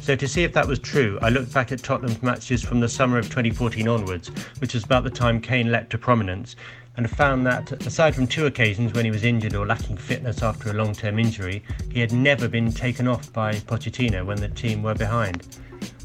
[0.00, 2.88] So, to see if that was true, I looked back at Tottenham's matches from the
[2.88, 6.56] summer of 2014 onwards, which was about the time Kane leapt to prominence,
[6.96, 10.70] and found that, aside from two occasions when he was injured or lacking fitness after
[10.70, 14.82] a long term injury, he had never been taken off by Pochettino when the team
[14.82, 15.58] were behind.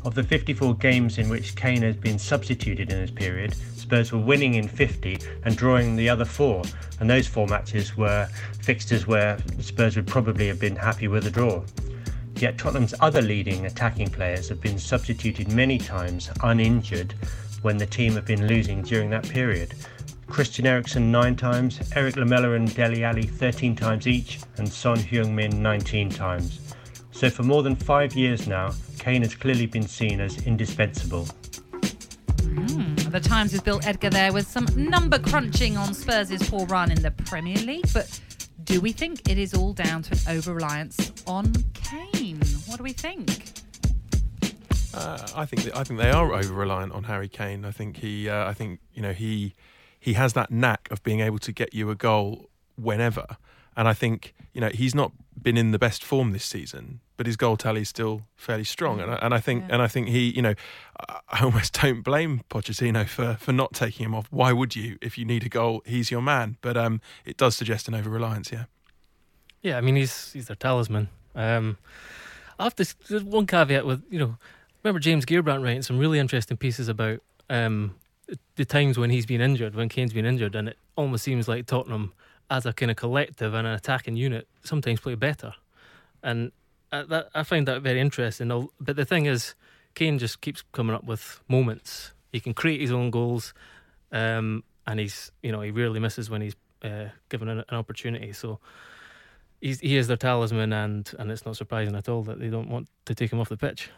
[0.05, 4.19] Of the 54 games in which Kane has been substituted in this period, Spurs were
[4.19, 6.63] winning in 50 and drawing the other four,
[6.99, 8.27] and those four matches were
[8.61, 11.63] fixtures where Spurs would probably have been happy with a draw.
[12.37, 17.15] Yet Tottenham's other leading attacking players have been substituted many times uninjured
[17.63, 19.73] when the team have been losing during that period.
[20.27, 25.61] Christian Eriksen 9 times, Erik Lamela and Dele Alli 13 times each, and Son Heung-min
[25.61, 26.59] 19 times.
[27.11, 31.27] So for more than five years now, Kane has clearly been seen as indispensable.
[32.37, 36.91] Mm, the Times with Bill Edgar there with some number crunching on Spurs' poor run
[36.91, 37.87] in the Premier League.
[37.93, 38.19] But
[38.63, 42.41] do we think it is all down to an over reliance on Kane?
[42.67, 43.53] What do we think?
[44.93, 47.65] Uh, I think that, I think they are over reliant on Harry Kane.
[47.65, 49.55] I think he, uh, I think you know he
[49.99, 53.37] he has that knack of being able to get you a goal whenever.
[53.75, 57.27] And I think you know he's not been in the best form this season, but
[57.27, 58.99] his goal tally is still fairly strong.
[58.99, 59.73] And I, and I think Yeah.
[59.75, 60.55] and I think he, you know,
[60.99, 64.27] I- I almost don't blame Pochettino for for not taking him off.
[64.31, 64.97] Why would you?
[65.01, 66.57] If you need a goal, he's your man.
[66.61, 68.51] But um, it does suggest an over reliance.
[68.51, 68.65] Yeah.
[69.61, 71.09] Yeah, I mean he's he's their talisman.
[71.35, 71.77] Um,
[72.59, 74.37] I have to there's one caveat with you know,
[74.83, 77.19] remember James Gheerbrant writing some really interesting pieces about
[77.49, 77.93] um
[78.55, 81.65] the times when he's been injured, when Kane's been injured, and it almost seems like
[81.65, 82.13] Tottenham
[82.49, 85.53] as a kind of collective and an attacking unit sometimes play better,
[86.23, 86.51] and
[86.91, 88.69] I, that I find that very interesting.
[88.79, 89.55] But the thing is,
[89.95, 92.13] Kane just keeps coming up with moments.
[92.31, 93.53] He can create his own goals,
[94.11, 98.33] um, and he's you know he rarely misses when he's uh, given an, an opportunity.
[98.33, 98.59] So
[99.61, 102.69] he's, he is their talisman, and and it's not surprising at all that they don't
[102.69, 103.89] want to take him off the pitch.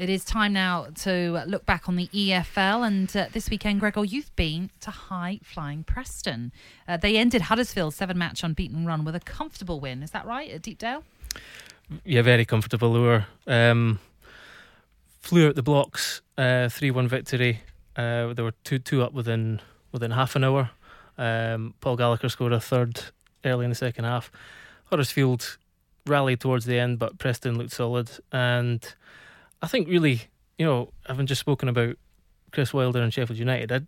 [0.00, 2.86] It is time now to look back on the EFL.
[2.86, 6.52] And uh, this weekend, Gregor, you've been to high flying Preston.
[6.88, 10.02] Uh, they ended Huddersfield's seven match unbeaten run with a comfortable win.
[10.02, 11.04] Is that right at Deepdale?
[12.02, 12.94] Yeah, very comfortable.
[12.94, 13.98] They were um,
[15.20, 17.60] flew out the blocks, three one victory.
[17.94, 19.60] Uh, they were two two up within
[19.92, 20.70] within half an hour.
[21.18, 23.02] Um, Paul Gallagher scored a third
[23.44, 24.32] early in the second half.
[24.86, 25.58] Huddersfield
[26.06, 28.10] rallied towards the end, but Preston looked solid.
[28.32, 28.94] And
[29.62, 30.22] I think really,
[30.58, 31.96] you know, having just spoken about
[32.52, 33.80] Chris Wilder and Sheffield United, I,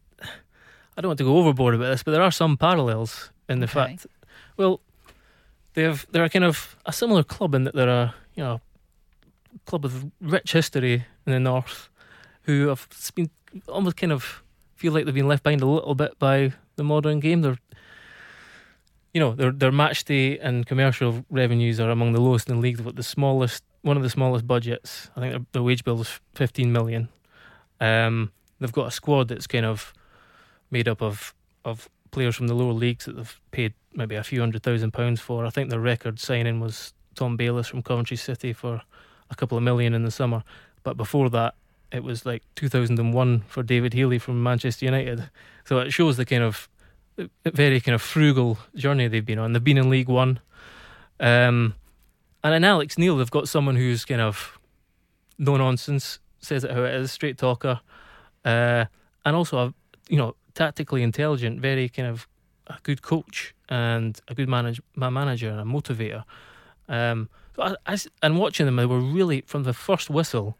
[0.97, 3.65] I don't want to go overboard about this, but there are some parallels in the
[3.65, 3.73] Okay.
[3.75, 4.07] fact.
[4.57, 4.81] Well,
[5.75, 8.61] they have they're a kind of a similar club in that they're a you know
[9.67, 11.89] club with rich history in the north,
[12.43, 13.31] who have been
[13.69, 14.43] almost kind of
[14.77, 17.41] feel like they've been left behind a little bit by the modern game.
[17.41, 17.59] They're
[19.15, 22.61] you know their their match day and commercial revenues are among the lowest in the
[22.61, 22.77] league.
[22.77, 25.11] They've got the smallest one of the smallest budgets.
[25.17, 27.09] I think their wage bill is fifteen million.
[27.81, 29.93] Um, they've got a squad that's kind of
[30.71, 34.41] made up of of players from the lower leagues that they've paid maybe a few
[34.41, 35.45] hundred thousand pounds for.
[35.45, 38.83] I think their record signing was Tom Bayliss from Coventry City for
[39.31, 40.43] a couple of million in the summer.
[40.83, 41.55] But before that,
[41.91, 45.31] it was like 2001 for David Healy from Manchester United.
[45.65, 46.69] So it shows the kind of
[47.45, 49.53] very kind of frugal journey they've been on.
[49.53, 50.41] They've been in League One.
[51.21, 51.75] Um,
[52.45, 54.59] and in Alex Neil, they've got someone who's kind of
[55.39, 57.81] no nonsense, says it how it is, straight talker,
[58.45, 58.85] uh,
[59.25, 59.75] and also a
[60.09, 62.29] you know tactically intelligent, very kind of
[62.67, 66.25] a good coach and a good manage, ma- manager and a motivator.
[66.89, 70.57] Um, so I, I and watching them, they were really from the first whistle,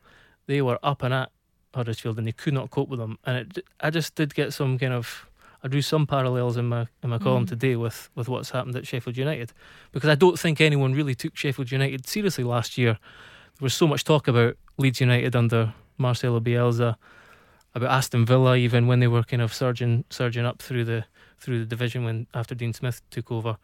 [0.47, 1.31] they were up and at
[1.75, 3.19] Huddersfield, and they could not cope with them.
[3.25, 5.27] And it, I just did get some kind of,
[5.65, 7.49] I drew some parallels in my in my column Mm.
[7.51, 9.53] today with with what's happened at Sheffield United,
[9.93, 12.99] because I don't think anyone really took Sheffield United seriously last year.
[13.59, 16.97] There was so much talk about Leeds United under Marcelo Bielsa,
[17.75, 21.05] about Aston Villa, even when they were kind of surging surging up through the
[21.39, 23.57] through the division when after Dean Smith took over.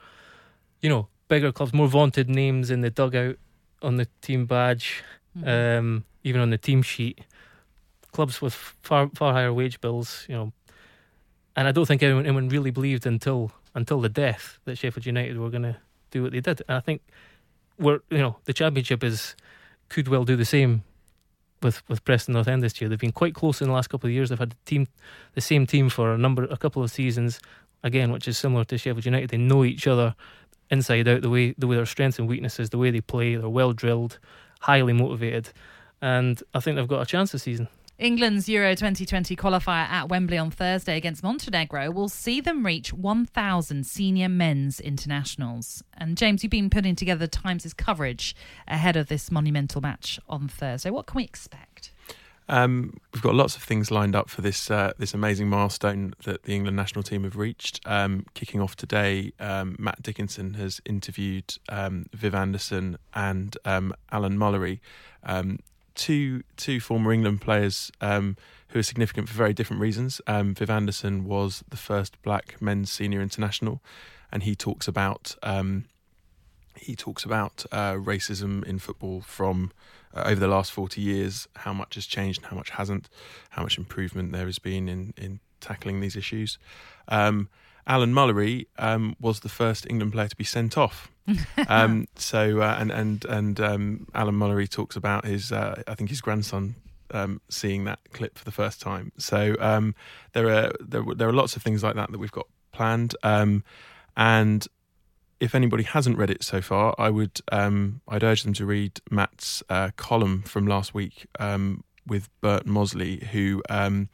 [0.81, 3.37] You know, bigger clubs, more vaunted names in the dugout,
[3.83, 5.03] on the team badge,
[5.37, 5.79] Mhm.
[5.79, 7.21] um, even on the team sheet.
[8.13, 10.53] Clubs with far far higher wage bills, you know,
[11.59, 15.39] and I don't think anyone, anyone really believed until until the death that Sheffield United
[15.39, 15.77] were going to
[16.13, 16.63] do what they did.
[16.69, 17.03] And I think
[17.81, 19.35] we're you know the championship is
[19.89, 20.85] could well do the same
[21.61, 22.89] with with Preston North End this year.
[22.89, 24.29] They've been quite close in the last couple of years.
[24.29, 24.87] They've had the team
[25.35, 27.41] the same team for a number a couple of seasons
[27.83, 29.31] again, which is similar to Sheffield United.
[29.31, 30.15] They know each other
[30.71, 33.35] inside out, the way the way their strengths and weaknesses, the way they play.
[33.35, 34.21] They're well drilled,
[34.61, 35.51] highly motivated,
[36.01, 37.67] and I think they've got a chance this season.
[37.99, 43.85] England's Euro 2020 qualifier at Wembley on Thursday against Montenegro will see them reach 1,000
[43.85, 45.83] senior men's internationals.
[45.95, 48.37] And James, you've been putting together the Times' coverage
[48.69, 50.91] ahead of this monumental match on Thursday.
[50.91, 51.93] What can we expect?
[52.49, 56.45] Um, we've got lots of things lined up for this uh, this amazing milestone that
[56.45, 57.81] the England national team have reached.
[57.85, 64.39] Um, kicking off today, um, Matt Dickinson has interviewed um, Viv Anderson and um, Alan
[64.39, 64.79] Mullery,
[65.25, 65.59] um,
[65.99, 68.37] two two former England players um,
[68.69, 70.23] who are significant for very different reasons.
[70.27, 73.83] Um, Viv Anderson was the first black men's senior international,
[74.33, 75.85] and he talks about um,
[76.77, 79.73] he talks about uh, racism in football from
[80.15, 83.09] uh, over the last 40 years, how much has changed and how much hasn't,
[83.51, 86.57] how much improvement there has been in, in tackling these issues.
[87.09, 87.49] Um,
[87.89, 91.11] Alan Mullery um, was the first England player to be sent off.
[91.69, 96.11] um, so, uh, and and and um, Alan Mullery talks about his, uh, I think
[96.11, 96.77] his grandson
[97.13, 99.13] um, seeing that clip for the first time.
[99.19, 99.95] So um,
[100.33, 103.65] there are there there are lots of things like that that we've got planned, um,
[104.17, 104.67] and
[105.41, 109.01] if anybody hasn't read it so far, I would um, I'd urge them to read
[109.11, 114.09] Matt's uh, column from last week um, with Bert Mozley, who um,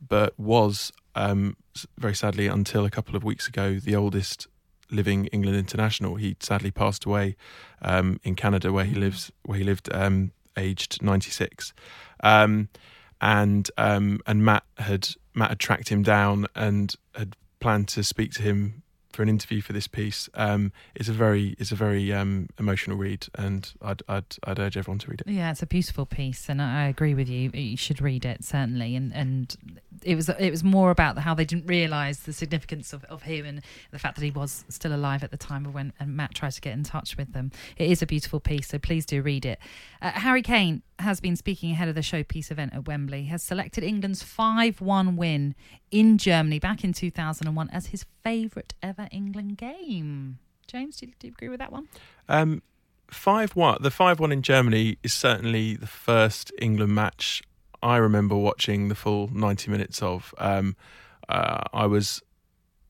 [0.00, 1.56] Bert was um,
[1.98, 4.46] very sadly, until a couple of weeks ago, the oldest
[4.90, 6.16] living England international.
[6.16, 7.36] He sadly passed away
[7.82, 11.72] um, in Canada, where he lives, where he lived, um, aged ninety six.
[12.22, 12.68] Um,
[13.20, 18.32] and um, and Matt had Matt had tracked him down and had planned to speak
[18.32, 18.82] to him
[19.14, 20.28] for an interview for this piece.
[20.34, 24.76] Um, it's a very it's a very um, emotional read, and I'd, I'd I'd urge
[24.76, 25.28] everyone to read it.
[25.28, 27.50] Yeah, it's a beautiful piece, and I agree with you.
[27.52, 28.96] You should read it certainly.
[28.96, 29.56] And and
[30.02, 33.46] it was it was more about how they didn't realise the significance of, of him
[33.46, 36.52] and the fact that he was still alive at the time when and Matt tried
[36.52, 37.50] to get in touch with them.
[37.76, 39.58] It is a beautiful piece, so please do read it.
[40.02, 43.24] Uh, Harry Kane has been speaking ahead of the showpiece event at Wembley.
[43.24, 45.54] Has selected England's five-one win
[45.90, 50.38] in Germany back in two thousand and one as his favourite ever England game.
[50.66, 51.88] James, do you, do you agree with that one?
[52.28, 52.62] Um,
[53.08, 53.78] five one.
[53.80, 57.42] The five one in Germany is certainly the first England match
[57.82, 60.34] I remember watching the full ninety minutes of.
[60.38, 60.76] Um,
[61.28, 62.22] uh, I was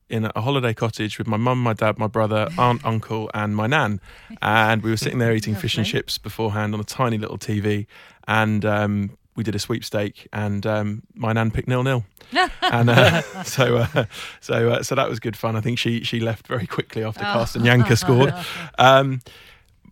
[0.09, 3.67] in a holiday cottage with my mum, my dad, my brother, aunt, uncle, and my
[3.67, 3.99] nan,
[4.41, 7.87] and we were sitting there eating fish and chips beforehand on a tiny little TV,
[8.27, 12.05] and um, we did a sweepstake, and um, my nan picked nil nil,
[12.61, 14.05] and uh, so uh,
[14.41, 15.55] so uh, so that was good fun.
[15.55, 18.33] I think she she left very quickly after Carsten Jancker scored.
[18.77, 19.21] Um,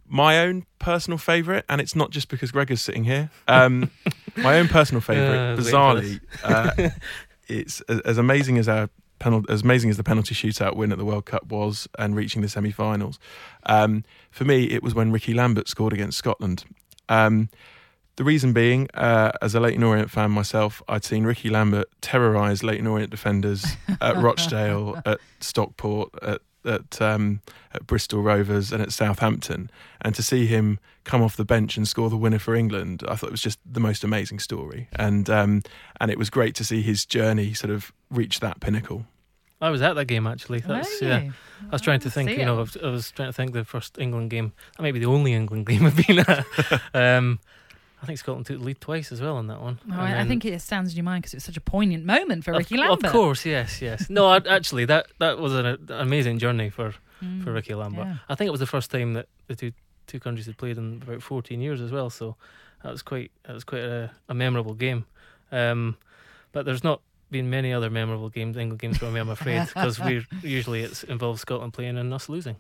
[0.08, 3.32] my own personal favourite, and it's not just because Gregor's sitting here.
[3.48, 3.90] Um,
[4.38, 6.90] my own personal favourite, Uh, bizarrely, uh,
[7.48, 8.90] it's as, as amazing as our
[9.24, 12.42] penalty, as amazing as the penalty shootout win at the World Cup was, and reaching
[12.42, 13.18] the semi-finals.
[13.66, 16.66] Um, for me, it was when Ricky Lambert scored against Scotland.
[17.10, 17.50] Um,
[18.16, 22.62] the reason being, uh, as a Leyton Orient fan myself, I'd seen Ricky Lambert terrorise
[22.62, 23.66] Leyton Orient defenders
[24.02, 27.42] at Rochdale, at Stockport, at at, um,
[27.74, 29.70] at Bristol Rovers, and at Southampton,
[30.02, 33.16] and to see him come off the bench and score the winner for England, I
[33.16, 35.62] thought it was just the most amazing story, and um,
[36.00, 39.06] and it was great to see his journey sort of reach that pinnacle.
[39.64, 40.60] I was at that game actually.
[40.60, 41.30] That's yeah.
[41.70, 42.30] I was trying to Oh, think.
[42.32, 44.52] You know, I was, I was trying to think the first England game.
[44.78, 46.46] That might be the only England game I've been at.
[46.94, 47.40] um,
[48.02, 49.80] I think Scotland took the lead twice as well on that one.
[49.90, 52.04] Oh, I, I think it stands in your mind because it was such a poignant
[52.04, 53.06] moment for Of- Ricky Lambert.
[53.06, 54.10] Of, course, yes, yes.
[54.10, 56.94] No, I, actually, that that was an, an amazing journey for,
[57.24, 58.06] Mm, for Ricky Lambert.
[58.08, 58.16] yeah.
[58.28, 59.72] I think it was the first time that the two
[60.08, 62.10] two countries had played in about 14 years as well.
[62.10, 62.36] So
[62.84, 65.06] that was quite that was quite a, a memorable game.
[65.50, 65.96] Um,
[66.52, 67.00] but there's not
[67.34, 71.04] been many other memorable games, England games for me, I'm afraid, because we usually it
[71.04, 72.56] involves Scotland playing and us losing.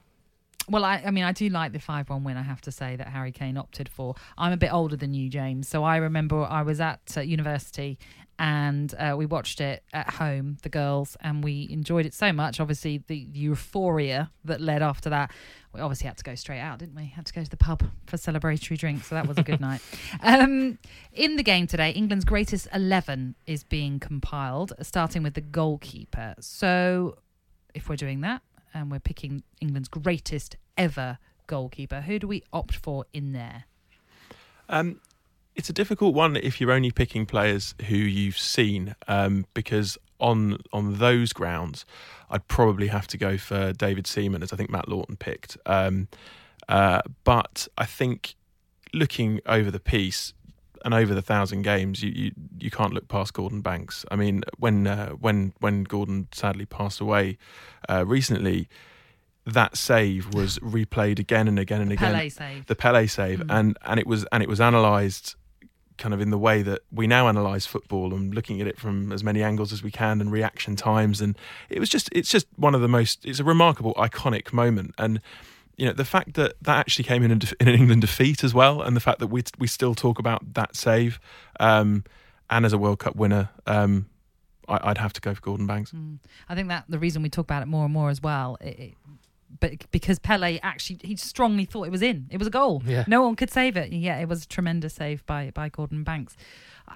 [0.69, 2.95] Well, I, I mean, I do like the 5 1 win, I have to say,
[2.95, 4.15] that Harry Kane opted for.
[4.37, 5.67] I'm a bit older than you, James.
[5.67, 7.99] So I remember I was at uh, university
[8.39, 12.59] and uh, we watched it at home, the girls, and we enjoyed it so much.
[12.59, 15.31] Obviously, the euphoria that led after that.
[15.73, 17.05] We obviously had to go straight out, didn't we?
[17.05, 19.81] Had to go to the pub for celebratory drinks, so that was a good night.
[20.21, 20.77] Um,
[21.11, 26.35] in the game today, England's greatest 11 is being compiled, starting with the goalkeeper.
[26.39, 27.17] So
[27.73, 28.41] if we're doing that
[28.73, 31.17] and we're picking England's greatest ever
[31.47, 33.65] goalkeeper, who do we opt for in there?
[34.69, 34.99] Um,
[35.55, 40.57] it's a difficult one if you're only picking players who you've seen, um, because on
[40.71, 41.85] on those grounds,
[42.29, 45.57] I'd probably have to go for David Seaman, as I think Matt Lawton picked.
[45.65, 46.07] Um,
[46.67, 48.35] uh, but I think
[48.93, 50.33] looking over the piece
[50.83, 54.05] and over the thousand games, you, you you can't look past Gordon Banks.
[54.11, 57.37] I mean, when uh, when when Gordon sadly passed away
[57.89, 58.67] uh, recently,
[59.45, 62.65] that save was replayed again and again and again Pele save.
[62.67, 63.45] the Pele save, Mm.
[63.59, 65.35] and and it was and it was analysed
[65.97, 69.11] kind of in the way that we now analyse football and looking at it from
[69.11, 71.37] as many angles as we can and reaction times, and
[71.69, 75.21] it was just it's just one of the most it's a remarkable iconic moment, and
[75.77, 78.43] you know the fact that that actually came in a def- in an England defeat
[78.43, 81.19] as well, and the fact that we we still talk about that save,
[81.59, 82.03] um,
[82.49, 83.49] and as a World Cup winner.
[83.65, 84.07] Um,
[84.69, 85.91] I, I'd have to go for Gordon Banks.
[85.91, 86.19] Mm.
[86.47, 88.79] I think that the reason we talk about it more and more as well, it,
[88.79, 88.93] it,
[89.59, 92.81] but because Pele actually he strongly thought it was in, it was a goal.
[92.85, 93.03] Yeah.
[93.05, 93.91] No one could save it.
[93.91, 96.37] Yeah, it was a tremendous save by by Gordon Banks.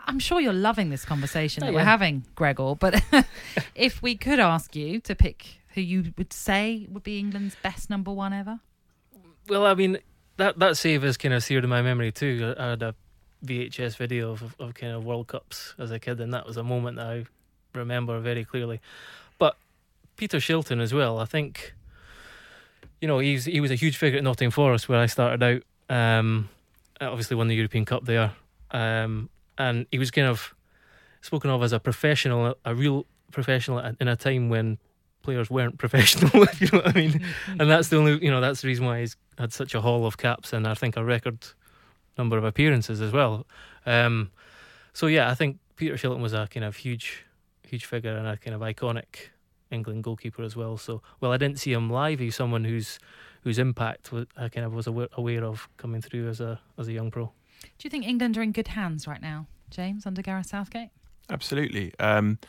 [0.05, 1.79] I'm sure you're loving this conversation Oh, that yeah.
[1.79, 2.75] we're having, Gregor.
[2.75, 3.03] But
[3.75, 7.89] if we could ask you to pick who you would say would be England's best
[7.89, 8.59] number one ever,
[9.47, 9.99] Well, I mean,
[10.37, 12.53] that that save is kind of seared in my memory too.
[12.57, 12.95] I had a
[13.45, 16.63] VHS video of, of kind of World Cups as a kid, and that was a
[16.63, 17.25] moment that I
[17.73, 18.81] remember very clearly.
[19.39, 19.57] But
[20.17, 21.19] Peter Shilton as well.
[21.19, 21.73] I think,
[22.99, 25.63] you know, he's he was a huge figure at Nottingham Forest where I started out.
[25.89, 26.49] Um,
[26.99, 28.33] obviously won the European Cup there,
[28.71, 30.53] um, and he was kind of
[31.21, 34.77] spoken of as a professional, a real professional in a time when
[35.27, 36.43] players weren't professional.
[36.51, 37.21] if you know what I mean
[37.59, 40.05] and that's the only you know that's the reason why he's had such a haul
[40.05, 41.39] of caps and I think a record
[42.17, 43.45] number of appearances as well.
[43.85, 44.31] Um,
[44.93, 47.25] so yeah, I think Peter Shilton was a kind of huge,
[47.67, 49.31] huge figure and a kind of iconic
[49.69, 50.77] England goalkeeper as well.
[50.77, 52.19] So, well, I didn't see him live.
[52.19, 52.99] He's someone whose
[53.43, 56.93] whose impact I kind of was aware, aware of coming through as a as a
[56.93, 57.25] young pro.
[57.25, 60.89] Do you think England are in good hands right now, James, under Gareth Southgate?
[61.29, 61.93] Absolutely.
[61.99, 62.39] Um,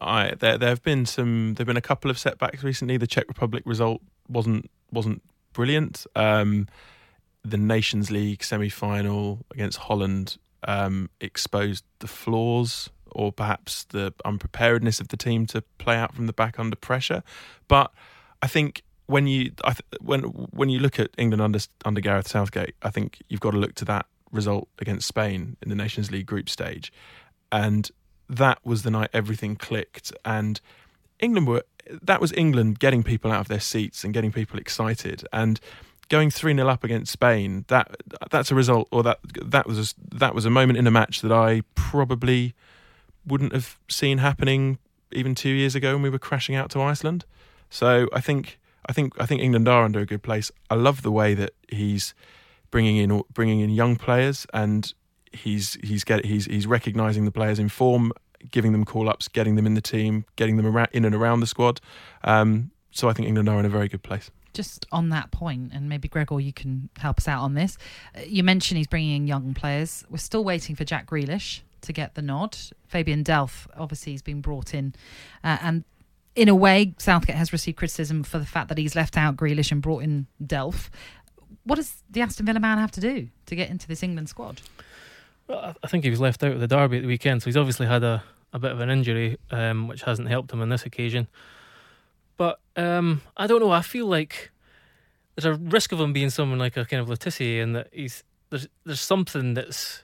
[0.00, 2.96] I there there have been some there've been a couple of setbacks recently.
[2.96, 5.22] The Czech Republic result wasn't wasn't
[5.52, 6.06] brilliant.
[6.14, 6.68] Um,
[7.44, 15.00] the Nations League semi final against Holland um, exposed the flaws or perhaps the unpreparedness
[15.00, 17.22] of the team to play out from the back under pressure.
[17.68, 17.92] But
[18.42, 22.28] I think when you I th- when when you look at England under under Gareth
[22.28, 26.10] Southgate, I think you've got to look to that result against Spain in the Nations
[26.10, 26.92] League group stage,
[27.50, 27.90] and
[28.28, 30.60] that was the night everything clicked and
[31.20, 31.62] England were
[32.02, 35.60] that was England getting people out of their seats and getting people excited and
[36.08, 37.96] going 3 0 up against Spain that
[38.30, 41.20] that's a result or that that was a, that was a moment in a match
[41.20, 42.54] that I probably
[43.26, 44.78] wouldn't have seen happening
[45.12, 47.24] even 2 years ago when we were crashing out to Iceland.
[47.70, 48.58] So I think
[48.88, 50.50] I think I think England are under a good place.
[50.70, 52.14] I love the way that he's
[52.70, 54.92] bringing in bringing in young players and
[55.36, 58.12] he's he's get he's he's recognizing the players in form,
[58.50, 61.40] giving them call ups, getting them in the team, getting them around, in and around
[61.40, 61.80] the squad.
[62.24, 64.30] Um, so I think England are in a very good place.
[64.54, 67.76] Just on that point, and maybe Gregor, you can help us out on this.
[68.16, 70.04] Uh, you mentioned he's bringing in young players.
[70.08, 72.56] We're still waiting for Jack Grealish to get the nod.
[72.88, 74.94] Fabian Delph, obviously, he's been brought in,
[75.44, 75.84] uh, and
[76.34, 79.72] in a way, Southgate has received criticism for the fact that he's left out Grealish
[79.72, 80.90] and brought in Delph.
[81.64, 84.60] What does the Aston Villa man have to do to get into this England squad?
[85.48, 87.56] Well, I think he was left out of the derby at the weekend, so he's
[87.56, 88.22] obviously had a,
[88.52, 91.28] a bit of an injury, um, which hasn't helped him on this occasion.
[92.36, 93.70] But um, I don't know.
[93.70, 94.50] I feel like
[95.34, 97.88] there's a risk of him being someone like a kind of Le Tissier, and that
[97.92, 100.02] he's there's there's something that's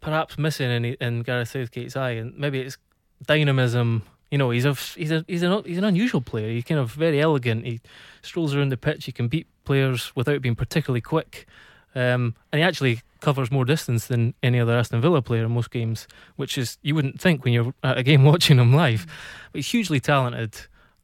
[0.00, 2.78] perhaps missing in in Gareth Southgate's eye, and maybe it's
[3.26, 4.02] dynamism.
[4.30, 6.48] You know, he's a he's a he's an he's an unusual player.
[6.48, 7.66] He's kind of very elegant.
[7.66, 7.80] He
[8.22, 9.04] strolls around the pitch.
[9.04, 11.46] He can beat players without being particularly quick,
[11.94, 15.70] um, and he actually covers more distance than any other Aston Villa player in most
[15.70, 16.06] games,
[16.36, 19.06] which is you wouldn't think when you're at a game watching him live.
[19.52, 20.56] But he's hugely talented,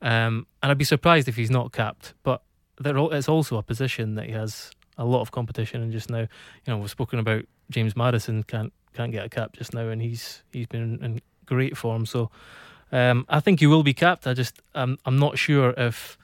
[0.02, 2.14] um, and I'd be surprised if he's not capped.
[2.22, 2.42] But
[2.78, 6.20] there, it's also a position that he has a lot of competition in just now.
[6.20, 6.28] You
[6.68, 10.42] know, we've spoken about James Maddison can't can't get a cap just now, and he's
[10.52, 12.06] he's been in great form.
[12.06, 12.30] So
[12.92, 14.26] um, I think he will be capped.
[14.26, 16.18] I just I'm I'm not sure if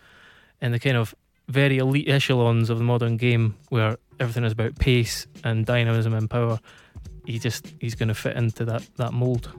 [0.61, 1.15] in the kind of
[1.49, 6.29] very elite echelons of the modern game where everything is about pace and dynamism and
[6.29, 6.61] power.
[7.27, 9.53] He just he's going to fit into that that mold.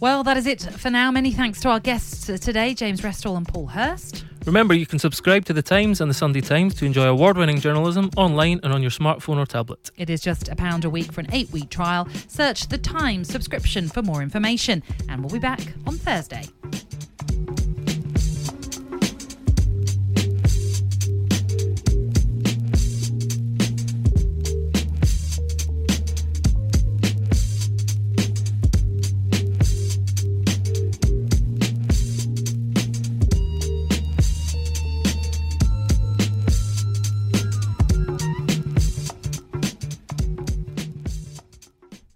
[0.00, 1.10] Well, that is it for now.
[1.10, 4.24] Many thanks to our guests today, James Restall and Paul Hirst.
[4.44, 7.58] Remember, you can subscribe to The Times and The Sunday Times to enjoy award winning
[7.58, 9.90] journalism online and on your smartphone or tablet.
[9.96, 12.06] It is just a pound a week for an eight week trial.
[12.28, 16.44] Search The Times subscription for more information, and we'll be back on Thursday.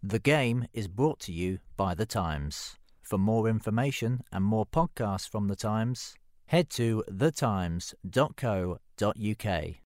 [0.09, 2.78] The game is brought to you by The Times.
[3.02, 6.14] For more information and more podcasts from The Times,
[6.46, 9.88] head to thetimes.co.uk.